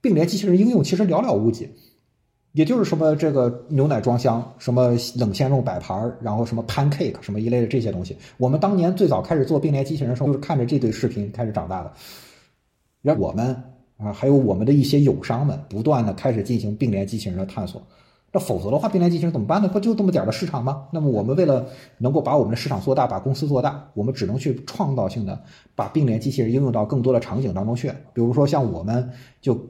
[0.00, 1.68] 并联机器人应用其实寥寥无几。
[2.50, 8.16] 也就是什么这个牛奶装箱，什么冷鲜肉摆盘然后什么 pancake 什么一类的这些东西。
[8.36, 11.92] 我们当年最早开始做并联机器人的时候，就是看着这堆视频开始长大的。
[13.00, 13.54] 让我们
[13.96, 17.80] 啊，还有我们的一些友商们，不断的开始进行并联机器人的探索。
[18.34, 19.68] 那否则的话，并联机器人怎么办呢？
[19.68, 20.86] 不就这么点的市场吗？
[20.90, 21.66] 那么我们为了
[21.98, 25.38] 能够把我们的市场做大，把公司做大，我们只能去创造性的
[25.74, 27.90] 把并联机器人应用到更多的场景当中去。
[28.14, 29.10] 比如说像我们
[29.42, 29.60] 就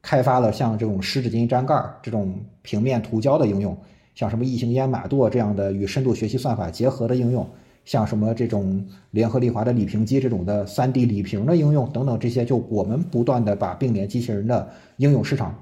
[0.00, 2.32] 开发了像这种湿纸巾粘盖这种
[2.62, 3.76] 平面涂胶的应用，
[4.14, 7.44] 像什么异形烟马垛这样的与深度学习算法结合的应用，
[7.84, 15.52] 像什么这种联合利华的礼屏机这种的 3D 礼屏的应用等等这些，就我们不断的把并联机器人的应用市场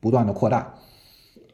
[0.00, 0.74] 不断的扩大。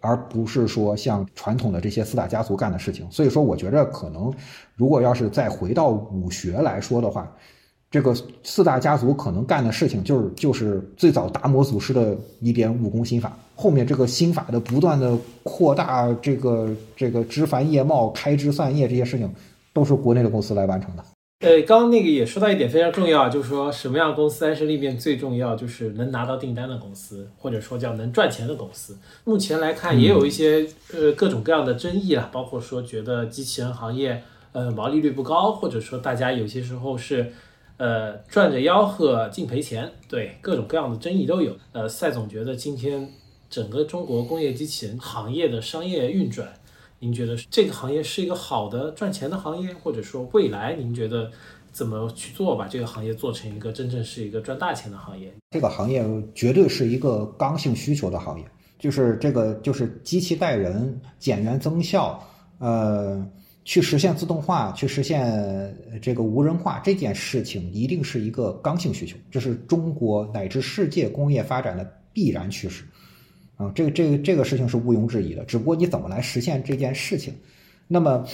[0.06, 4.32] 而不是说像传统的这些四大家族干的事情，所以说我觉着可能，
[4.76, 7.30] 如果要是再回到武学来说的话，
[7.90, 8.14] 这个
[8.44, 19.28] 四大家族可能干的事情就是就是最早达摩祖师的一点武功心法，后面这个心法的不断的扩大，这个这个枝繁叶茂、开枝散叶这些事情，
[19.72, 21.02] 都是国内的公司来完成的。
[21.40, 28.96] 呃，刚刚那个也说到一点非常重要，就是说什么样公司安身立命最重要，就是能拿到订单的公司，或者说叫能赚钱的公司。
[29.25, 34.22] 目前来看，也有一些呃各种各样的争议啊，包括说觉得机器人行业
[34.53, 37.31] 呃毛利率不高，或者说大家有些时候是
[37.77, 41.55] 呃赚着吆喝净赔钱，对各种各样的争议都有。
[41.72, 43.11] 呃，赛总觉得今天
[43.51, 46.49] 整个中国工业机器人行业的商业运转。
[46.98, 51.30] 您觉得这个行业是一个好的赚钱的行业，或者说未来您觉得
[51.70, 55.30] 怎么去做，把这个行业做成一个真正是一个赚大钱的行业？
[55.50, 56.04] 这个行业
[56.35, 58.44] 绝对是一个刚性需求的行业，
[58.78, 62.18] 就是这个就是机器带人、减员增效，
[62.59, 63.22] 呃，
[63.66, 72.85] 去实现自动化、去实现这个无人化这件事情，一定是一个刚性需求，这是中国乃至世界工业发展的必然趋势。
[73.56, 77.32] 啊，这个这个这个事情是毋庸置疑的，只不过你怎么来实现这件事情？
[77.88, 78.24] 那么，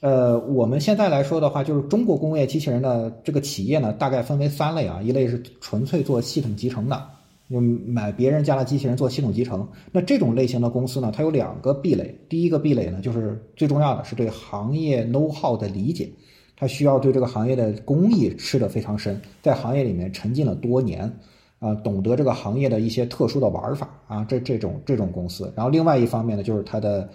[0.00, 7.02] 呃，我们现在来说的话，就是中国工业机器人的这个企业呢，大概分为三类啊，一类是纯粹做系统集成的，
[7.50, 9.66] 就买别人家的机器人做系统集成。
[9.90, 16.08] 那这种类型的公司呢，它有两个壁垒，第一个壁垒呢，就是最重要的是对行业 know how 的理解，
[16.56, 21.12] 它需要对这个行业的工艺吃得非常深，在行业里面沉浸了多年。
[21.58, 27.08] 啊，懂得这个行业的一些特殊的玩法啊，这这种这种公司，然后另外一方面呢，就是它的，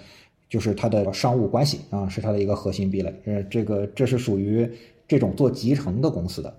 [0.50, 3.14] 就是它的商务关系啊，是它的一个核心壁垒。
[3.26, 4.70] 呃，这个这是属于
[5.08, 6.54] 这种做集成的公司的。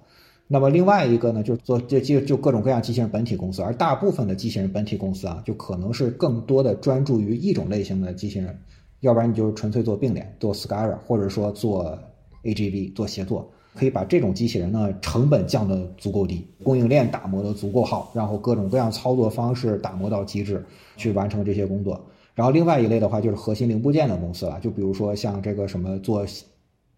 [0.47, 8.59] 那么另外一个呢，就是做就就就各种各样机器人本体公司，而大部分的机器人本体公司啊，就可能是更多的专注于一种类型的机器人，
[9.01, 11.99] 要不然你就是纯粹做并联，做 SCARA，或者说做
[12.44, 13.51] AGV，做协作。
[13.74, 20.64] 可以把这种机器人呢成本降得足够低，供应链打磨得足够好，然后各种各样操作方式打磨到极致，
[20.96, 22.00] 去完成这些工作。
[22.34, 26.24] 然后另外一类的话就是核心零部件的公司了，就比如说像这个什么做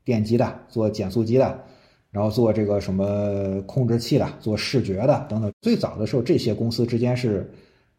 [0.05, 1.59] 电机的、做减速机的，
[2.11, 5.51] 然后做这个什么控制器的、做视觉的等等。
[5.61, 7.51] 最早的时候，这些公司之间是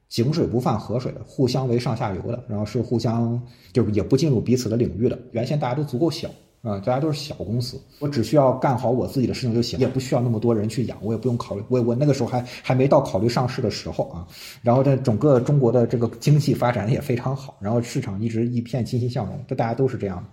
[0.07, 3.39] 井水不犯河水的，互相为上下游的，然后是互相
[3.73, 5.19] 就是也不进入彼此的领域的。
[5.31, 6.29] 原先大家都足够小。
[6.63, 14.27] 啊，大家都是小公司，我只需要干好我自己的事情就行，也不需要那么多人去养，我也不用考虑，我我那个时候还还没到考虑上市的时候啊。
[14.61, 20.23] 然后在整个中国的这个经济发展也非常好，然后市场一直一片欣欣向荣，这大家都是这样的。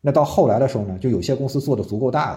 [0.00, 2.32] 那到后来的时候呢，就有些公司做的足够大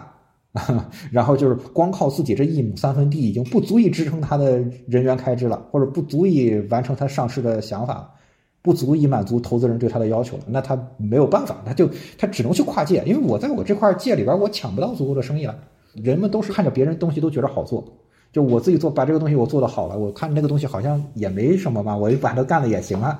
[0.54, 4.58] 了， 然后就是光靠自己这一亩三分地已经不足以支撑他的
[4.88, 8.14] 人员开支了，或者不足以完成他上市的想法。
[8.62, 15.56] 不足以满足投资人对他的要求了，那他没有办法，他就他只能去跨界，因为我在我这块界里边，我抢不到足够的生意了。
[15.94, 17.84] 人们都是看着别人东西都觉得好做，
[18.32, 23.20] 就我自己做，把这个东西我做的好了，我看那个东西好像也没什么嘛，我就把它干了也行啊，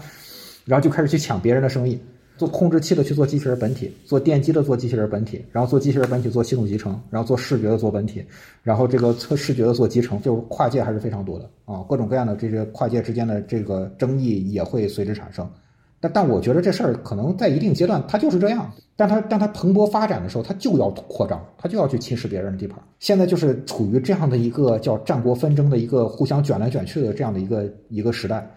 [0.64, 2.00] 然后就开始去抢别人的生意。
[2.42, 8.26] 做控制器的去做机器人本体，做电机的做机器人本体，然后做机器人本体做系统集成，然后做视觉的做本体，
[8.64, 15.48] 然后这个测视觉的做集成，就是跨界还是非常多的啊，各种各样的这些跨界之间的这个争议也会随之产生。
[16.00, 22.80] 但但我觉得这事儿可能在一定阶段它就是这样，但它但它蓬勃发展的时候，它就要扩张，它就要去侵蚀别人的地盘。
[22.98, 28.50] 现在就是处于这样的一个叫战国纷争的一个互相卷来卷去的这样的一个一个时代。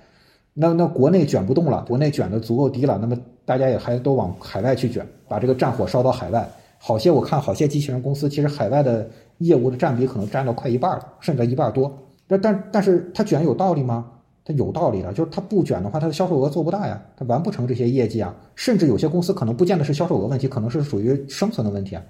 [0.54, 6.48] 那那国内卷不动了，国内卷的足够低了，那么大家也还都往海外去卷，把这个战火烧到海外。
[6.78, 11.92] 好些我看好些机器人公司，其实海外的业务的占比可能占到快一半了，甚至一半多。
[12.26, 14.10] 但但但是它卷有道理吗？
[14.44, 18.34] 它有道理的，就是它不卷的话，它的销售额做不大呀，它完不成这些业绩啊。
[18.54, 22.02] 甚至有些公司可能不见得是销售额问题，可能是属于生存的问题啊。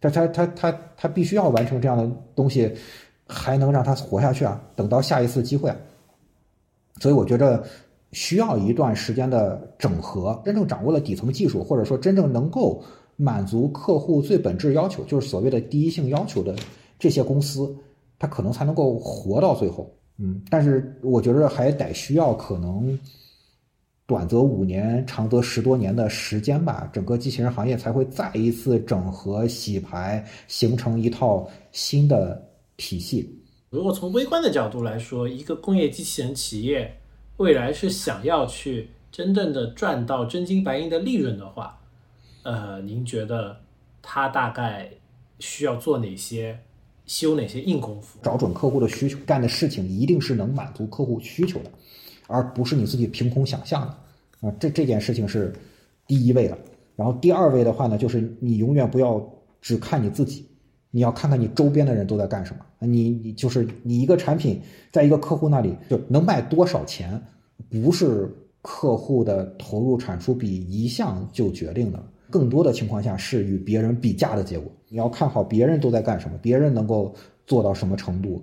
[0.00, 2.70] 它它它它它必须要完成这样的东西，
[3.28, 5.72] 还能让它活下去啊，等到下一次机会。
[7.00, 7.62] 所以我觉着
[8.12, 12.82] 需要一段时间的整合，真正掌握了底层技术，或者说真正能够
[13.16, 16.54] 满足客户最本质要求，就是所谓的第一性要求的
[16.98, 17.76] 这些公司，
[18.18, 19.92] 它可能才能够活到最后。
[20.18, 22.98] 嗯，但是我觉得还得需要可能
[24.06, 32.42] 短则五年，长则十多年的时间吧，整个机器人行业才会再一次整合洗牌，形成一套新的
[32.78, 33.42] 体系。
[33.68, 36.90] 如果从微观的角度来说，一个工业机器人企业
[37.36, 41.78] 未来是想要去真正的赚到真金白银的利润的话，
[42.42, 43.60] 呃，您觉得
[44.00, 44.90] 他大概
[45.38, 46.58] 需要做哪些？
[47.06, 48.18] 修哪些硬功夫？
[48.20, 51.70] 找准客户的需求，干的事情一定是能满足客户需求的，
[52.26, 54.52] 而不是你自己凭空想象的啊！
[54.58, 55.52] 这这件事情是
[56.04, 56.58] 第一位的。
[56.96, 59.24] 然后第二位的话呢，就是你永远不要
[59.60, 60.48] 只看你自己，
[60.96, 62.64] 你要看看你周边的人都在干什么。
[62.78, 67.20] 你你就是你一个产品在一个客户那里就能卖多少钱，
[67.68, 72.02] 不是客户的投入产出比一项就决定的。
[72.30, 74.72] 更多的情况下是与别人比价的结果。
[74.88, 77.14] 你要看好别人都在干什么，别人能够
[77.46, 78.42] 做到什么程度，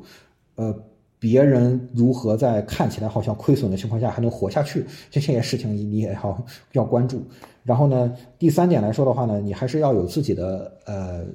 [0.54, 0.72] 呃，
[1.18, 7.24] 别人如何在看起来好像亏损的情况下还能活下去，这些事情你也要要关注。
[7.64, 11.26] 然后呢，第三点来说的话呢，你还是要有自己的呃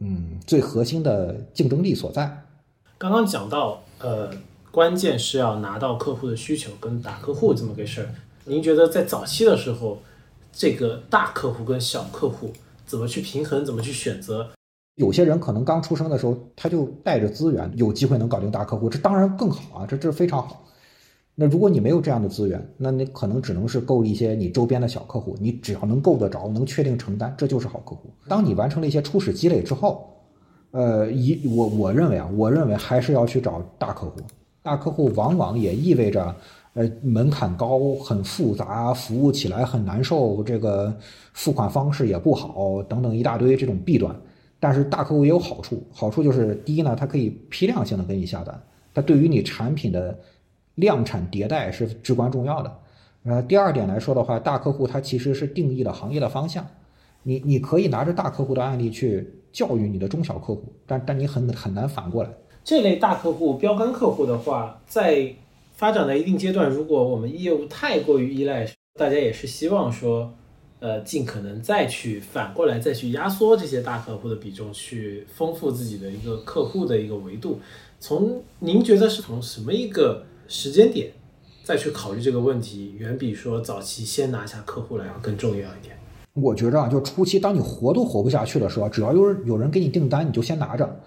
[0.00, 2.44] 嗯最核心的竞争力所在。
[2.96, 4.30] 刚刚讲到呃，
[4.70, 8.08] 关键是要拿到客户的需求跟打客户这么个事儿。
[8.44, 9.98] 您觉得在早期的时候？
[10.50, 12.50] 这个大客户跟小客户
[12.84, 13.64] 怎么去平衡？
[13.64, 14.48] 怎么去选择？
[14.96, 20.64] 有些人可能刚出生的时候他就带着资源，有机会能搞定大客户，这当然更好啊，这这非常好。
[21.40, 28.10] 那如果你没有这样的资源，那你可能只能是够一些你周边的小客户，你只要能够得着，能确定承担，这就是好客户。
[28.26, 30.08] 当你完成了一些初始积累之后，
[30.72, 34.20] 呃，一我我认为啊，我认为还是要去找大客户。
[34.62, 36.34] 大客户往往也意味着。
[36.74, 40.96] 呃，门槛高，很复杂，服务起来很难受，这个
[41.32, 44.14] 付款方式也不好，等等一大堆这种弊端。
[44.60, 48.62] 但是大客户也有好处，好处就是第一呢，它可以批量性的给你下单，
[48.94, 50.16] 它对于你产品的
[50.78, 52.78] 量产迭代是至关重要的。
[53.24, 56.66] 呃，第二点来说的话，大客户它其实是定义了行业的方向，
[57.24, 62.30] 你你可以拿着大客户的案例去教育你的中小客户，但但你很很难反过来。
[62.64, 65.34] 这类大客户、标杆客户的话，在
[65.74, 70.32] 发展到一定阶段，如果我们业务太过于依赖，大家也是希望说，
[70.78, 77.60] 呃，尽可能再去反过来再去压缩这些大客户的比重，去丰富自己的一个客户的一个维度。
[78.00, 81.12] 从您觉得是从什么一个时间点
[81.62, 85.94] 再去考虑这个问题，远比说早期先拿下客户来要更重要一点？
[86.32, 91.00] 我觉着啊，就初期当你活都活不下去的时候，只要有人有人给你订单，你就先拿着。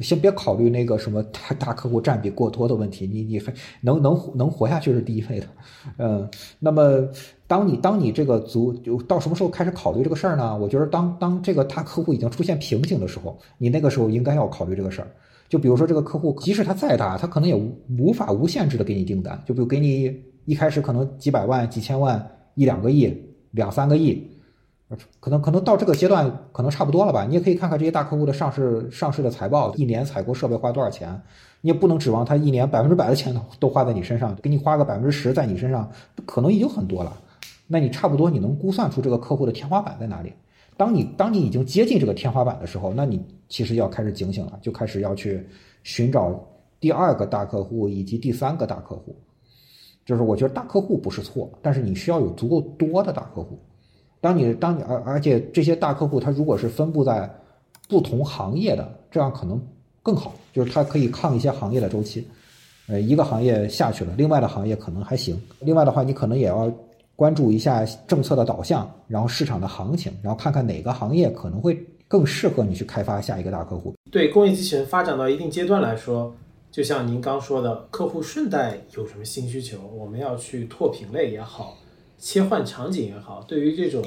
[0.00, 5.46] 先别考虑那个什么大大客户占比过多的问题，你你还能能能活下去是第一位的，
[5.98, 6.28] 嗯，
[6.58, 7.08] 那么
[7.46, 10.56] 当你当你这个足就到什么时候开始考虑这个事儿呢？
[10.56, 15.08] 我觉得当当这个大客户已经出现瓶颈的时候，你那个时候应该要考虑这个事儿。
[15.54, 17.54] 就比如说这个客户，即使他再大，他可能也
[17.96, 19.40] 无法无限制的给你订单。
[19.46, 23.16] 就比如给你一开始可能几百万、几千万、一两个亿、
[23.52, 24.28] 两三个亿。
[25.20, 27.24] 可能可能到这个阶段可能差不多了吧？
[27.24, 31.22] 你也可以看看这些大客户的上市上市的财报，一年采购设备花多少钱？
[31.60, 35.88] 你也不能指望他一年百分之百的钱都都花在你身上，给你花个百分之十在你身上，
[36.26, 37.16] 可能已经很多了。
[37.68, 40.32] 那你差不多你能估算出这个客户的天花板在哪里？
[40.76, 45.46] 当你当你已经接近这个天花板的时候，那你其实要开始警醒了，就开始要去
[45.82, 46.38] 寻找
[46.80, 49.14] 第二个大客户以及第三个大客户。
[50.04, 53.58] 就是我觉得大客户不是错，但是你需要有足够多的大客户。
[54.20, 57.30] 当你当你而而且这些大客户他如果是分布在
[57.88, 59.60] 不同行业的，这样可能
[60.02, 62.26] 更好，就是它可以抗一些行业的周期。
[62.86, 65.40] 呃，一个行业下去了，另外的行业可能还行。
[65.60, 66.70] 另外的话，你可能也要
[67.16, 73.94] 关注一下政策的导向，然后市场的行情，然后看看哪个行业可能会更适合你去开发下一个大客户。
[74.10, 76.34] 对工业机器人发展到一定阶段来说，
[76.70, 81.76] 就像您刚说的，客户顺带有什么新需求，我们要去拓品类也好。
[82.16, 84.02] 切换场景也好，对于这种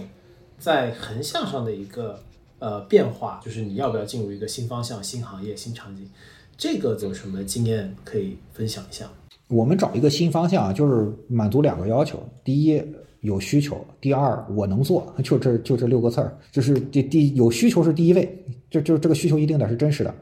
[0.57, 2.19] 在横向上的一个
[2.57, 6.09] 呃变化，就是你要不要进入一个新方向、新行业、新场景，
[6.57, 9.07] 这个有什么经验可以分享一下？
[9.47, 12.83] 我们找一个新方向，就是满足两个要求：第一，
[13.21, 15.13] 有需求；第二，我能做。
[15.23, 18.37] 就这就这六个字儿，就是第第有需求是第一位，
[18.69, 20.13] 就就这个需求一定得是真实的，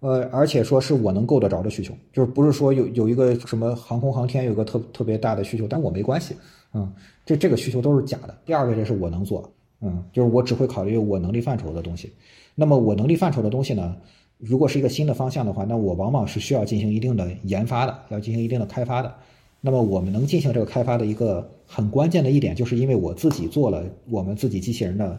[0.00, 6.34] 呃，而且说是我能够得着的需求，就是不是说有有一个什么航空航天有个特特别大的需求，但我没关系，
[6.74, 6.92] 嗯，
[7.24, 8.36] 这这个需求都是假的。
[8.44, 9.48] 第二个就是我能做，
[9.80, 12.12] 嗯，就是我只会考虑我能力范畴的东西。
[12.54, 13.96] 那么我能力范畴的东西呢，
[14.44, 19.14] 如果是一个新的方向的话，那我往往是需要进行一定的研发的，要进行一定的开发的。
[19.60, 25.16] 那么我们能进行这个开发的一个很关键的一点，就是因为我自己做了我们自己机器人的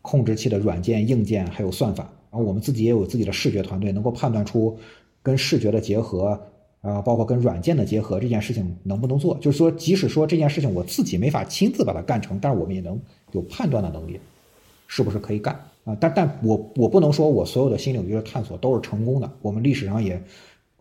[0.00, 2.10] 控制器的软件、硬件还有算法。
[2.30, 4.74] 然后我们自己也有自己的视觉团队，能够判断出
[5.22, 6.40] 跟视觉的结合，
[6.80, 9.36] 啊，包括跟软件的结合这件事情能不能做。
[9.36, 12.98] 就是说，即使说这件事情我自己没法亲自把它干成，但是我们也能
[13.32, 14.18] 有判断的能力，
[14.86, 15.96] 是不是可以干啊？
[16.00, 20.22] 但但我我不能说我所有的新领域的探索都是成功的，我们历史上也。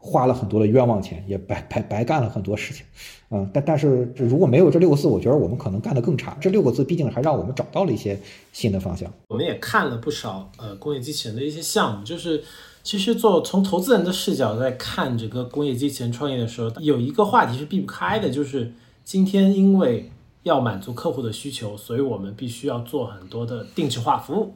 [0.03, 2.83] 花了很多的冤枉钱，也白白白干了很多事情，
[3.29, 6.35] 嗯，但但是如果没有这六个字，我觉得我们可能干得更差。
[6.41, 8.19] 这六个字毕竟还让我们找到了一些
[8.51, 9.07] 新的方向。
[9.27, 12.43] 我们也看了不少呃工业机器人的一些项目，就是
[12.81, 18.73] 其实做从投资人的视角在看这个工业机器人创业的时候，有一个话题是避不开的，就是
[19.03, 20.09] 今天因为
[20.41, 24.51] 要满足客户的需求，所以我们必须要做很多的定制化服务，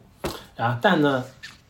[0.58, 1.24] 啊，但呢，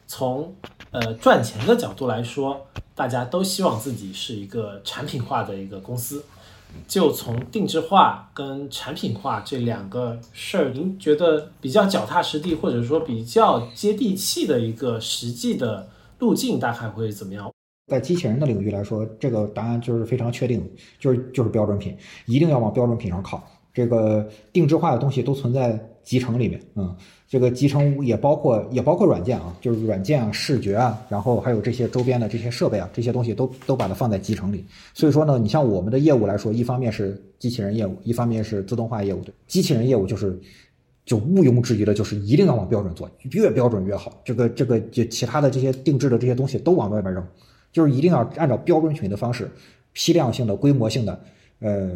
[0.07, 0.55] 从
[0.91, 2.67] 呃赚钱的角度来说。
[2.97, 6.23] 大家都希望自己是一个产品化的一个公司，
[6.87, 17.51] 就从定制化跟产品化这两个事儿，您觉得比较脚踏实地，或者说比较接地气的一个实际的路径，大概会怎么样？
[17.91, 20.65] 在机器人的领域来说，这个答案就是非常确定，
[20.97, 23.45] 就是就是标准品，一定要往标准品上靠。
[23.73, 26.95] 这个定制化的东西都存在集成里面，嗯。
[27.27, 34.63] 这个集成也包括也包括软件啊，就是软件啊、视觉啊，然后还有这些周边的这些设备啊，这些东西都都把它放在集成里。
[34.93, 39.21] 所以说呢，你像我们的业务来说，一方面是机器人业务，一方面是自动化业务。
[39.21, 40.39] 对机器人业务就是
[41.03, 44.21] 就毋庸置疑的，就是一定要往标准做，越标准越好。
[44.23, 47.27] 这个这个就其他的这些定制的这些东西都往外边扔，
[47.73, 49.49] 就是一定要按照标准群的方式，
[49.93, 51.19] 批量性的、规模性的，
[51.59, 51.91] 呃，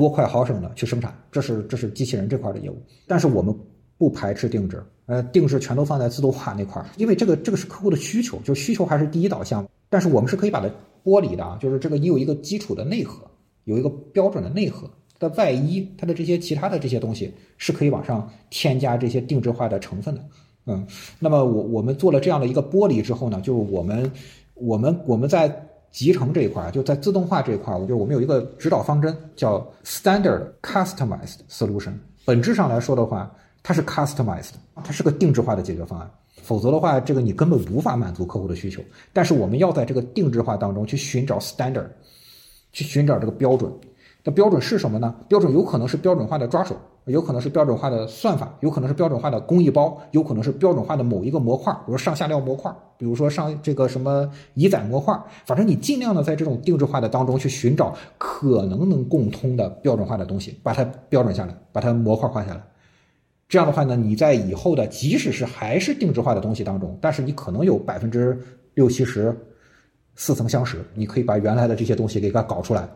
[0.00, 1.14] 多快好省的去生产。
[1.30, 2.76] 这是这是机器人这块的业务，
[3.06, 3.54] 但是我们。
[4.00, 9.68] 不排斥定制，呃，定制全都放在自动化那块儿，因为这个这个是客户的需求，就需求还是第一导向。
[9.90, 10.70] 但是我们是可以把它
[11.04, 13.30] 剥离的啊，就是这个你有一个基础的内核，
[13.64, 14.88] 有一个标准的内核
[15.18, 20.24] 的外衣，它的这些其他的这些东西是可以往上添加这些定制化的成分的。
[20.64, 20.86] 嗯，
[21.18, 24.10] 那么我我们做了这样的一个剥离之后呢，就是我们
[24.54, 25.48] 我们我们在
[25.90, 31.92] 集成这一块，就在自动化这一块，我觉得我们有一个指导方针叫 Standard Customized Solution。
[32.24, 33.30] 本质上来说的话。
[33.62, 36.10] 它是 customized，它是个定制化的解决方案，
[36.42, 38.82] 否则的话，这个你根本无法满足客户的需求。
[39.12, 41.84] 但是我们要在这个定制化当中去寻找 standard，
[42.72, 43.70] 去寻找这个标准。
[44.24, 45.14] 那标准是什么呢？
[45.28, 46.74] 标准有可能是标准化的抓手，
[47.10, 55.18] 有可能是标准化的算法，有可能是标准化的工艺包，有可能是标准化的某一个模块，比如上下料模块，比如说上这个什么乙载模块。
[55.44, 62.62] 反正你尽量的在这种定制化的当中去寻找可能能共通的标准化的东西，把它标准下来，把它模块化下来。
[63.48, 68.38] 这样的话呢，你在以后的即使是还是定制化的东西当中，但是你可能有百分之
[68.74, 69.36] 六七十
[70.14, 72.88] 似曾相识，你可以把原来的这些东西给它搞出来，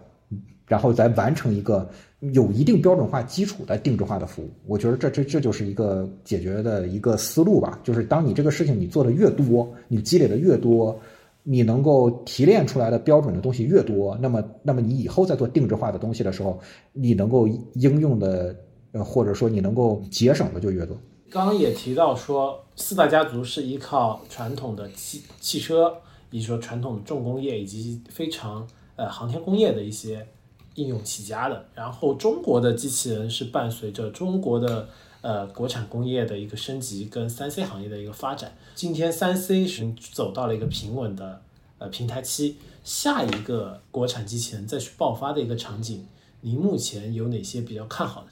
[0.67, 1.89] 然后再完成一个
[2.33, 4.51] 有一定标准化基础的定制化的服务。
[4.67, 7.79] 我觉得这这这就是一个解决的一个思路吧。
[7.83, 10.99] 就是当你这个事情你做的越多，你积累的越多，
[11.43, 16.59] 你能够提炼出来的标准的东西越多，那么那么你以后在做定制化的东西的时候，
[16.93, 18.55] 你能够应用的。
[18.95, 20.97] 呃，或者说你能够节省的就越多。
[21.29, 25.93] 刚刚也提到说，四大家族是依靠传统的汽汽车，
[26.31, 28.65] 以及说传统重工业以及非常
[28.97, 30.27] 呃航天工业的一些
[30.75, 31.67] 应用起家的。
[31.75, 34.89] 然后中国的机器人是伴随着中国的
[35.21, 38.57] 呃国产工业的一个升级跟三 C 行业的一个发展。
[38.75, 41.41] 今天三 C 是走到了一个平稳的
[41.79, 46.07] 呃平台期，下一个国产机器人再去爆发的一个场景，
[46.41, 48.29] 您目前有哪些比较看好的？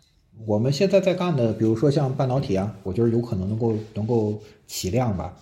[0.46, 5.36] 我们现在在干的，比如说像半导体啊，我觉得有可能能够能够起量吧。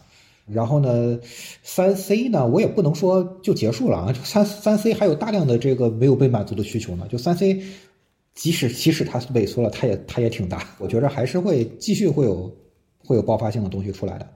[0.53, 1.19] 然后呢，
[1.63, 7.07] 三 C 呢，我也不能说就结束了啊，三三 C 还有大量的这个没有被满足的需求呢。
[7.09, 7.63] 就三 C，
[8.35, 10.63] 即使即使它萎缩了，它也它也挺大。
[10.79, 12.51] 我觉着还是会继续会有
[13.05, 14.27] 会有爆发性的东西出来的。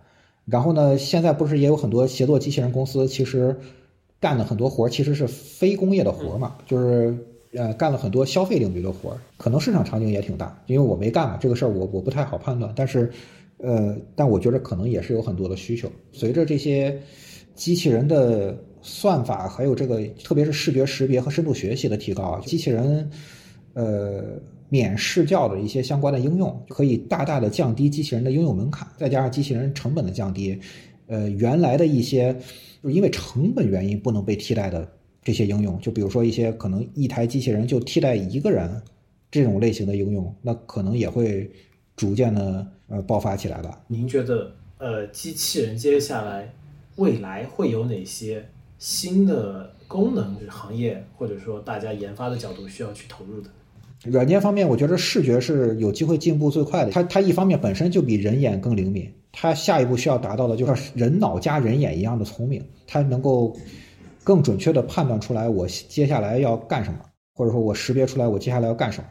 [0.44, 3.56] 然后呢，现在不是也有很多协作机器人公司，其实
[4.20, 7.16] 干的很多活其实是非工业的活嘛，就是。
[7.56, 12.72] 呃，干了很多消费领域的活儿，可能市场场景也挺大，因为我没干嘛这个事儿，我我不太好判断。
[12.74, 13.12] 但是，
[13.59, 15.90] 呃，但我觉得可能也是有很多的需求。
[16.12, 17.00] 随着这些
[17.55, 23.09] 机器人的算法，还有这个特别是视觉识别和深度学习的提高，机器人
[23.72, 30.59] 呃免视教的一些相关的应用，可以大大的降低机器人的应用门槛，再加上机器人成本的降低，
[31.07, 32.36] 呃，原来的一些。
[32.82, 34.86] 就因为成本原因不能被替代的
[35.22, 38.70] 这些应用，就比如说一些可能一台机器人就替代一个人
[39.30, 41.50] 这种类型的应用，那可能也会
[41.97, 43.80] 逐渐的呃爆发起来吧。
[43.86, 46.53] 您觉得呃，机器人接下来
[46.97, 53.49] 未来会有哪些新的功能行业，或者说大家研发的角度需要去投入的？
[54.05, 56.90] 软件方面，我觉得视觉是有机会进步最快的。
[56.90, 63.57] 它它一方面本身就比人眼更灵敏，它下一步需要达到的就是人脑加人眼一样的聪明，它能够
[64.22, 66.99] 更准确的判断出来我接下来要干什么，
[67.34, 69.07] 或者说我识别出来我接下来要干什么，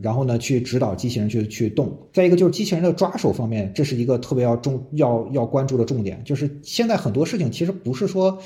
[0.00, 1.96] 然后呢去指导机器人去去动。
[2.12, 8.38] 再一个就是机器人的抓手方面，这是一个特别要重要要关注的重点，就是现在很多事情其实不是说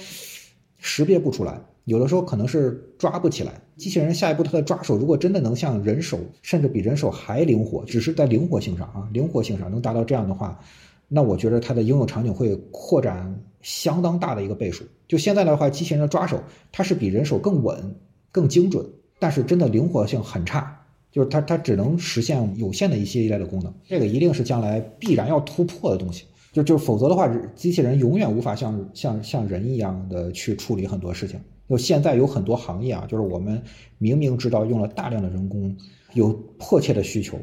[0.78, 1.61] 识别不出来。
[1.84, 10.61] 有的时候可能是抓不起来，机器人下一步它的抓手如果真的能像人手，甚至比人手还灵活，只是在灵活性上啊，灵活性上能达到这样的话，
[11.09, 14.84] 那我觉得它的应用场景会扩展相当大的一个倍数。
[15.09, 16.38] 就现在的话，机器人的抓手
[16.70, 17.96] 它是比人手更稳、
[18.30, 18.84] 更精准，
[19.18, 20.78] 但是真的灵活性很差，
[21.11, 26.24] 就是它它只能实现有限的一些一类的功能，这个一定是将来必然要突破的东西。
[26.52, 31.38] 就就否则的话，机器人永远无法像像像人一样的去处理很多事情。
[31.68, 33.62] 就现在有很多行业啊，就是我们
[33.98, 35.76] 明明知道用了大量的人工，
[36.14, 37.38] 有迫切的需求，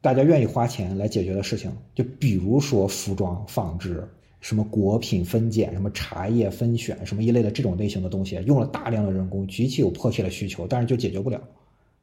[0.00, 4.06] 大家愿意花钱来解决的事情，就比如说服装纺织、
[4.40, 11.42] 什么果品分拣、什么茶叶分选什么一类的这种类型的东西，用了大量的人工，极其有迫切的需求，但是就解决不了，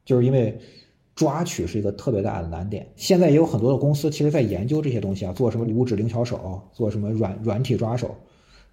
[0.04, 0.56] 就是因为
[1.16, 2.86] 抓取是一个特别大的难点。
[2.94, 8.14] 现在也有很多的公司其实在研究这些东西啊，做什么五指灵巧手，做什么软软体抓手。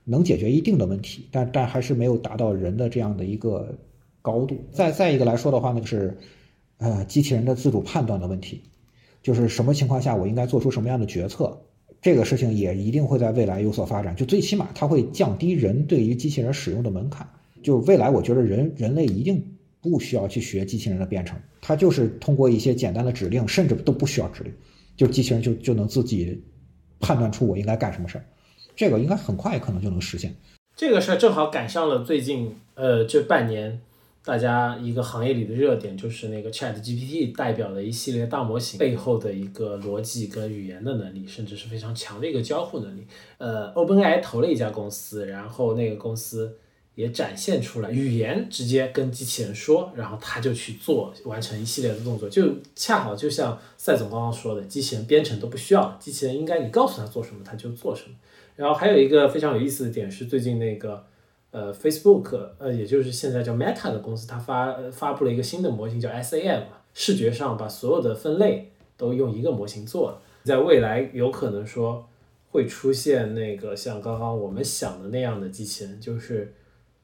[0.05, 3.73] 能解决一定的问题，但但还是没有达到人的这样的一个
[4.21, 4.57] 高度。
[4.69, 6.17] 再再一个来说的话呢，就是，
[6.79, 8.61] 呃，机器人的自主判断的问题，
[9.21, 11.57] 就是什么情况下我应该做出什么样的决策，
[12.01, 14.13] 这个事情也一定会在未来有所发展。
[14.13, 17.25] 就最起码它会降低人对于机器人使用的门槛。
[17.61, 19.52] 就未来我觉得人人类一定
[19.83, 24.53] 不需要去学机器人的编程，它就是通过一些简单的指令，甚至都不需要指令，
[24.95, 26.41] 就机器人就就能自己
[27.01, 28.25] 判断出我应该干什么事儿。
[28.75, 30.33] 这个应该很快可能就能实现。
[30.75, 33.81] 这个事儿正好赶上了最近呃这半年
[34.25, 43.05] 大家一个行业里的热点，就是那个 Chat GPT 代表的一系列大模型背后的一个逻辑跟语言的能力，甚至是非常强的一个交互能力。
[43.37, 46.57] 呃，OpenAI 投了一家公司，然后那个公司
[46.95, 58.15] 也展现出来语言直接跟机器人说，然后他就去做完成一系列的动作，就恰好就像赛总刚刚说的，机器人编程都不需要，机器人应该你告诉他做什么他就做什么。
[58.55, 61.03] 然后还有一个非常有意思的点是，最近那个
[61.49, 66.63] 呃，Facebook，呃，也就是现在叫 Meta 的公司，它发发布了一个新的模型，叫 SAM，
[66.93, 70.21] 视觉上把所有的分类都用一个模型做了。
[70.43, 72.07] 在未来有可能说
[72.51, 76.53] 会出现那个像刚刚我们想的那样的机器人，就是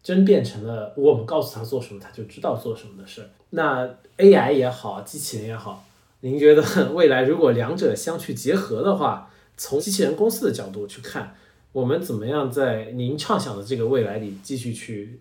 [0.02, 3.30] 真变成了我们告诉他做什么，他就知道做什么的事儿。
[3.52, 3.88] 那
[4.18, 5.86] AI 也好，机器人也好，
[6.22, 9.32] 您觉得未来如果两者相去结合的话？
[9.62, 11.36] 从机器人公司的角度去看，
[11.74, 15.20] 我们怎么样在您畅想的这个未来里继续去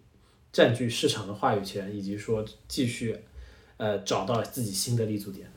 [0.52, 3.18] 占据市场的话语权，以及说继续
[3.78, 5.48] 呃找到自己新的立足点？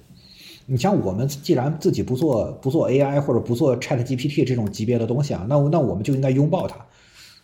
[0.66, 6.84] 你像我们既然自己不做不做 AI 或者不做 Chat GPT 这种级别的东西啊，那那我们就应该拥抱它。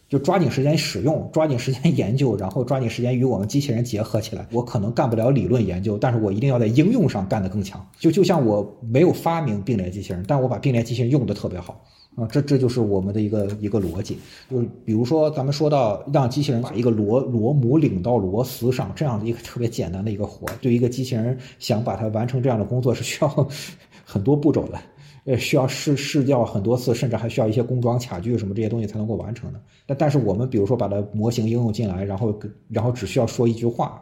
[0.10, 4.48] 就抓紧时间使用，抓紧时间研究，然后抓紧时间与我们机器人结合起来。
[4.52, 7.86] 我可能干不了理论研究，但是我一定要在应用上干得更强。
[8.00, 11.84] 就就像我没有发明并联机器人，但我把并联机器人用得特别好
[12.16, 14.18] 啊，这这就是我们的一个一个逻辑。
[14.50, 23.48] 就比如说咱们说到让机器人把一个螺螺母拧到螺丝上这样的一个特别简单的一个活，对一个机器人想把它完成这样的工作是需要
[24.06, 24.80] 很多步骤的。
[25.28, 29.60] 呃，需要试试掉很多次，甚至还需要一些工装卡具什么这些东西才能够完成的。
[29.86, 32.34] 但但是我们比如说把它模型应用进来，然后
[32.70, 34.02] 然后只需要说一句话，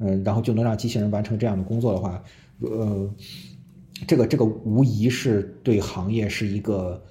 [0.00, 2.22] 嗯，然后就能让机器人完成这样的工作的话，
[2.60, 3.10] 呃，
[4.06, 7.02] 这个这个无疑是对行业是一个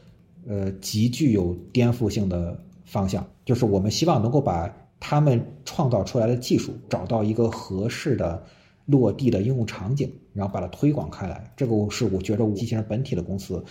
[0.48, 3.26] 呃极具有颠覆性的方向。
[3.46, 8.44] 就是我们希望能够把他们创造出来的技术找到一个合适的。
[8.86, 13.64] 落地的应用场景，然后把它推广开来，这个是我觉得机器人本体的公司，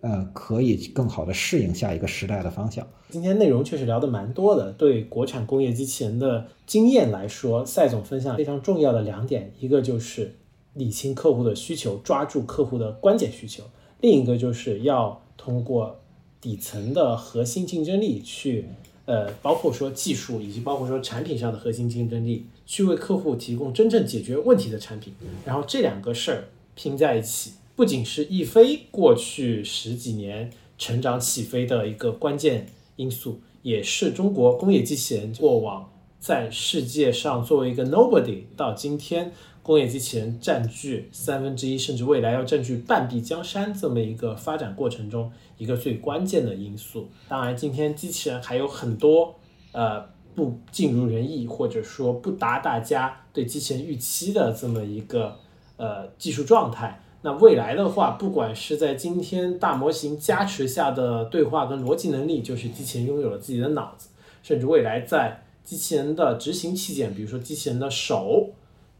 [0.00, 2.86] 呃，可以更好的适应下一个时代的方向。
[3.10, 10.36] 今天内容确实聊得蛮多的，对国产工业机器人的经验来说，赛总分享非常重要的两点，一个就是
[10.72, 13.64] 理清客户的需求，抓住客户的关键需求；
[14.00, 16.00] 另一个就是要通过
[16.40, 18.66] 底层的核心竞争力去。
[19.06, 25.12] 呃，包括说技术，以及包括说产品上的核心竞争力，去为客户提供真正解决问题的产品。
[25.44, 26.44] 然后这两个事儿
[26.74, 39.32] 拼在一起，不仅是易飞过去十几年成长起飞的一个关键因素，也是中国工业机器人过往在世界上作为一个 nobody 到今天，
[39.64, 47.08] 工业机器人占据三分之一，甚至未来要占据半壁江山这么一个发展过程中一个最关键的因素。
[47.26, 49.34] 当然，今天机器人还有很多
[49.72, 50.04] 呃
[50.34, 55.34] 不尽如人意，或者说不达大家对机器人预期的这么一个
[55.78, 57.00] 呃技术状态。
[57.22, 64.10] 那未来的话，不管是在今天大模型加持下的对话跟逻辑能力，就是机器人拥有了自己的脑子，
[64.42, 68.50] 甚至未来在机器人的执行器件，比如说机器人的手，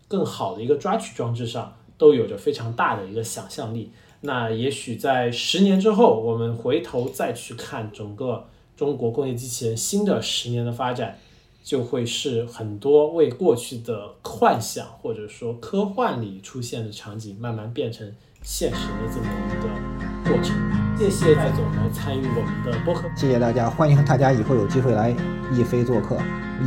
[0.08, 3.92] 更好的一个抓取装置上，都有着非常大的一个想象力。
[4.20, 8.46] 那也许在十年之后，我们回头再去看整个
[8.76, 11.18] 中国工业机器人新的十年的发展。
[11.64, 18.06] 就会是很多为过去的幻想或者说科幻里出现的场景，慢慢变成
[18.42, 20.54] 现实的这么一个过程。
[20.98, 25.16] 谢谢戴总来参与我们的播客，谢谢大家，欢迎大家以后有机会来
[25.54, 26.18] 易飞做客。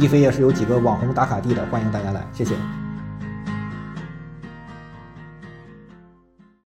[0.02, 2.56] 易飞也是有几个网红打卡地的，欢迎大家来，谢谢。